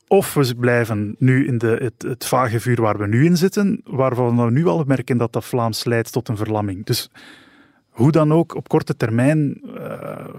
Of 0.06 0.34
we 0.34 0.54
blijven 0.54 1.14
nu 1.18 1.46
in 1.46 1.58
de, 1.58 1.78
het, 1.80 2.02
het 2.08 2.26
vage 2.26 2.60
vuur 2.60 2.80
waar 2.80 2.98
we 2.98 3.06
nu 3.06 3.24
in 3.24 3.36
zitten, 3.36 3.80
waarvan 3.84 4.44
we 4.44 4.50
nu 4.50 4.66
al 4.66 4.84
merken 4.86 5.16
dat 5.16 5.32
dat 5.32 5.44
Vlaams 5.44 5.84
leidt 5.84 6.12
tot 6.12 6.28
een 6.28 6.36
verlamming. 6.36 6.86
Dus 6.86 7.10
hoe 7.88 8.10
dan 8.10 8.32
ook, 8.32 8.54
op 8.54 8.68
korte 8.68 8.96
termijn 8.96 9.60
uh, 9.64 10.34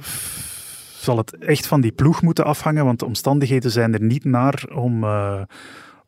zal 0.97 1.17
het 1.17 1.37
echt 1.37 1.67
van 1.67 1.81
die 1.81 1.91
ploeg 1.91 2.21
moeten 2.21 2.45
afhangen, 2.45 2.85
want 2.85 2.99
de 2.99 3.05
omstandigheden 3.05 3.71
zijn 3.71 3.93
er 3.93 4.01
niet 4.01 4.23
naar 4.23 4.63
om, 4.73 5.03
uh, 5.03 5.41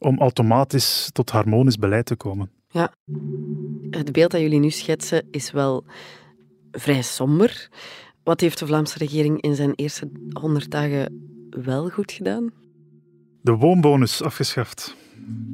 om 0.04 0.20
automatisch 0.20 1.10
tot 1.12 1.30
harmonisch 1.30 1.78
beleid 1.78 2.06
te 2.06 2.16
komen. 2.16 2.52
Ja, 2.68 2.94
het 3.90 4.12
beeld 4.12 4.32
dat 4.32 4.42
jullie 4.42 4.60
nu 4.60 4.70
schetsen 4.70 5.28
is 5.32 5.52
wel 5.52 5.86
vrij 6.72 7.02
somber. 7.02 7.70
Wat 8.24 8.42
heeft 8.42 8.60
de 8.60 8.66
Vlaamse 8.66 8.98
regering 8.98 9.42
in 9.42 9.56
zijn 9.56 9.74
eerste 9.76 10.12
100 10.40 10.72
dagen 10.72 11.30
wel 11.50 11.90
goed 11.90 12.12
gedaan? 12.12 12.52
De 13.42 13.52
woonbonus 13.52 14.22
afgeschaft. 14.22 14.96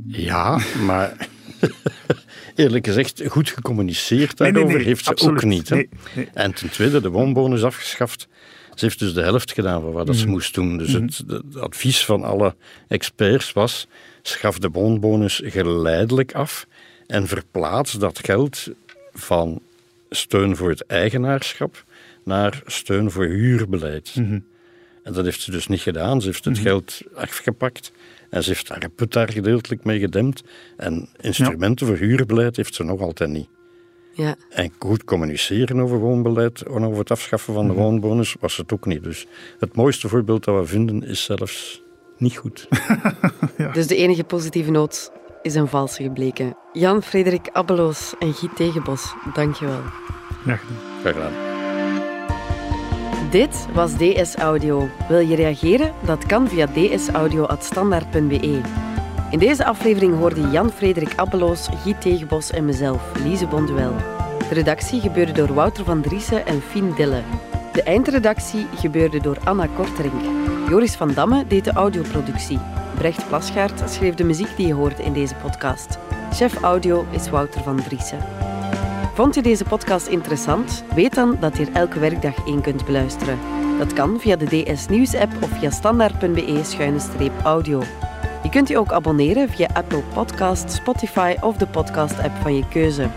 Ja, 0.07 0.59
maar 0.85 1.27
eerlijk 2.55 2.85
gezegd, 2.85 3.21
goed 3.27 3.49
gecommuniceerd 3.49 4.37
daarover 4.37 4.61
nee, 4.61 4.67
nee, 4.67 4.77
nee, 4.77 4.85
heeft 4.85 5.03
ze 5.03 5.09
absoluut. 5.09 5.43
ook 5.43 5.49
niet. 5.49 5.87
En 6.33 6.53
ten 6.53 6.69
tweede, 6.69 7.01
de 7.01 7.09
woonbonus 7.09 7.63
afgeschaft. 7.63 8.27
Ze 8.79 8.85
heeft 8.85 8.99
dus 8.99 9.13
de 9.13 9.21
helft 9.21 9.51
gedaan 9.51 9.81
van 9.81 9.91
wat 9.91 10.07
mm. 10.07 10.13
ze 10.13 10.27
moest 10.27 10.53
doen. 10.53 10.77
Dus 10.77 10.93
mm. 10.93 11.05
het, 11.05 11.23
het, 11.27 11.57
advies 11.57 12.05
van 12.05 12.23
alle 12.23 12.55
experts 12.87 13.53
was: 13.53 13.87
schaf 14.21 14.59
de 14.59 14.69
woonbonus 14.69 15.41
geleidelijk 15.43 16.33
af 16.33 16.67
en 17.07 17.27
verplaats 17.27 17.93
dat 17.93 18.19
geld 18.25 18.67
van 19.13 19.61
steun 20.09 20.55
voor 20.55 20.69
het 20.69 20.85
eigenaarschap 20.85 21.83
naar 22.23 22.61
steun 22.65 23.11
voor 23.11 23.25
huurbeleid. 23.25 24.11
Mhm. 24.15 24.23
Mm-hmm. 24.23 24.45
En 25.03 25.13
dat 25.13 25.25
heeft 25.25 25.41
ze 25.41 25.51
dus 25.51 25.67
niet 25.67 25.81
gedaan. 25.81 26.21
Ze 26.21 26.27
heeft 26.27 26.45
het 26.45 26.53
mm-hmm. 26.53 26.69
geld 26.69 27.01
afgepakt 27.13 27.91
en 28.29 28.43
ze 28.43 28.49
heeft 28.49 28.67
daar 28.67 28.83
een 28.83 28.95
put 28.95 29.13
daar 29.13 29.31
gedeeltelijk 29.31 29.83
mee 29.83 29.99
gedempt. 29.99 30.43
En 30.77 31.09
instrumenten 31.21 31.87
ja. 31.87 31.91
voor 31.91 32.01
huurbeleid 32.01 32.55
heeft 32.55 32.75
ze 32.75 32.83
nog 32.83 33.01
altijd 33.01 33.29
niet. 33.29 33.47
Ja. 34.19 34.35
En 34.49 34.71
goed 34.79 35.03
communiceren 35.03 35.79
over 35.79 35.97
woonbeleid 35.97 36.61
en 36.61 36.85
over 36.85 36.99
het 36.99 37.11
afschaffen 37.11 37.53
van 37.53 37.67
de 37.67 37.73
Mhm. 37.73 37.81
mm-hmm. 37.81 37.99
woonbonus 38.01 38.35
was 38.39 38.57
het 38.57 38.73
ook 38.73 38.85
niet. 38.85 39.03
Dus 39.03 39.27
het 39.59 39.75
mooiste 39.75 40.07
voorbeeld 40.09 40.43
dat 40.43 40.55
we 40.59 40.65
vinden 40.65 41.03
is 41.03 41.23
zelfs 41.23 41.81
niet 42.17 42.37
goed. 42.37 42.67
ja. 43.57 43.71
Dus 43.71 43.87
de 43.87 43.95
enige 43.95 44.23
positieve 44.23 44.71
noot 44.71 45.11
is 45.41 45.55
een 45.55 45.67
valse 45.67 46.03
gebleken. 46.03 46.57
Jan-Frederik 46.73 47.49
Abbeloos 47.51 48.13
en 48.19 48.33
Guy 48.33 48.49
Tegenbos, 48.55 49.13
dankjewel. 49.33 49.81
Ja, 50.45 50.59
Graag 51.01 51.13
gedaan. 51.13 51.33
Dit 53.31 53.65
was 53.73 53.91
DS 53.97 54.35
Audio. 54.35 54.89
Wil 55.09 55.19
je 55.19 55.35
reageren? 55.35 55.93
Dat 56.05 56.25
kan 56.25 56.47
via 56.49 56.67
dsaudio.standaard.be. 56.67 58.61
In 59.29 59.39
deze 59.39 59.65
aflevering 59.65 60.17
hoorde 60.17 60.49
Jan-Frederik 60.49 61.13
Abbeloos, 61.15 61.69
Guy 61.83 61.93
Tegenbos 61.93 62.51
en 62.51 62.65
mezelf, 62.65 63.01
Lise 63.23 63.47
Bonduel. 63.47 63.93
De 64.49 64.53
redactie 64.53 65.01
gebeurde 65.01 65.31
door 65.31 65.53
Wouter 65.53 65.85
van 65.85 66.01
Driessen 66.01 66.45
en 66.45 66.61
Fien 66.61 66.93
Dille. 66.95 67.21
De 67.73 67.83
eindredactie 67.83 68.67
gebeurde 68.75 69.21
door 69.21 69.37
Anna 69.43 69.67
Korterink. 69.75 70.21
Joris 70.69 70.95
van 70.95 71.13
Damme 71.13 71.47
deed 71.47 71.63
de 71.63 71.71
audioproductie. 71.71 72.59
Brecht 72.95 73.27
Plasgaard 73.27 73.89
schreef 73.89 74.15
de 74.15 74.23
muziek 74.23 74.55
die 74.55 74.67
je 74.67 74.73
hoort 74.73 74.99
in 74.99 75.13
deze 75.13 75.35
podcast. 75.35 75.97
Chef 76.33 76.61
audio 76.61 77.05
is 77.11 77.29
Wouter 77.29 77.63
van 77.63 77.83
Driessen. 77.83 78.19
Vond 79.13 79.35
je 79.35 79.41
deze 79.41 79.63
podcast 79.63 80.07
interessant? 80.07 80.83
Weet 80.95 81.15
dan 81.15 81.37
dat 81.39 81.57
je 81.57 81.65
er 81.65 81.73
elke 81.73 81.99
werkdag 81.99 82.47
één 82.47 82.61
kunt 82.61 82.85
beluisteren. 82.85 83.37
Dat 83.77 83.93
kan 83.93 84.19
via 84.19 84.35
de 84.35 84.45
DS 84.45 84.87
Nieuws 84.87 85.15
app 85.15 85.43
of 85.43 85.49
via 85.49 85.69
standaard.be-audio. 85.69 87.81
Je 88.49 88.55
kunt 88.55 88.67
je 88.67 88.77
ook 88.77 88.91
abonneren 88.91 89.49
via 89.49 89.67
Apple 89.73 90.03
Podcast, 90.13 90.71
Spotify 90.71 91.35
of 91.41 91.57
de 91.57 91.67
podcast-app 91.67 92.35
van 92.35 92.55
je 92.55 92.67
keuze. 92.67 93.09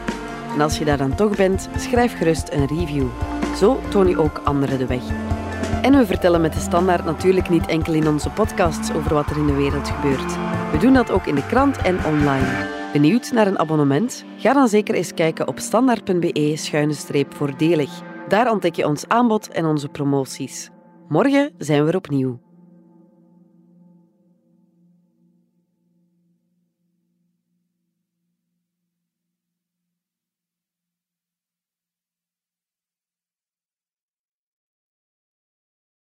En 0.54 0.60
als 0.60 0.78
je 0.78 0.84
daar 0.84 0.96
dan 0.96 1.14
toch 1.14 1.36
bent, 1.36 1.68
schrijf 1.76 2.16
gerust 2.16 2.52
een 2.52 2.66
review. 2.66 3.06
Zo 3.56 3.80
toon 3.88 4.08
je 4.08 4.18
ook 4.18 4.40
anderen 4.44 4.78
de 4.78 4.86
weg. 4.86 5.02
En 5.82 5.98
we 5.98 6.06
vertellen 6.06 6.40
met 6.40 6.52
de 6.52 6.60
standaard 6.60 7.04
natuurlijk 7.04 7.48
niet 7.48 7.66
enkel 7.66 7.92
in 7.92 8.08
onze 8.08 8.30
podcasts 8.30 8.92
over 8.92 9.14
wat 9.14 9.30
er 9.30 9.36
in 9.36 9.46
de 9.46 9.54
wereld 9.54 9.88
gebeurt. 9.88 10.36
We 10.72 10.78
doen 10.80 10.92
dat 10.92 11.10
ook 11.10 11.26
in 11.26 11.34
de 11.34 11.46
krant 11.46 11.76
en 11.76 12.04
online. 12.04 12.68
Benieuwd 12.92 13.32
naar 13.32 13.46
een 13.46 13.58
abonnement? 13.58 14.24
Ga 14.36 14.52
dan 14.52 14.68
zeker 14.68 14.94
eens 14.94 15.14
kijken 15.14 15.48
op 15.48 15.58
standaard.be-voordelig. 15.58 18.02
Daar 18.28 18.50
ontdek 18.50 18.74
je 18.74 18.86
ons 18.86 19.08
aanbod 19.08 19.48
en 19.48 19.64
onze 19.64 19.88
promoties. 19.88 20.70
Morgen 21.08 21.52
zijn 21.58 21.84
we 21.84 21.90
er 21.90 21.96
opnieuw. 21.96 22.51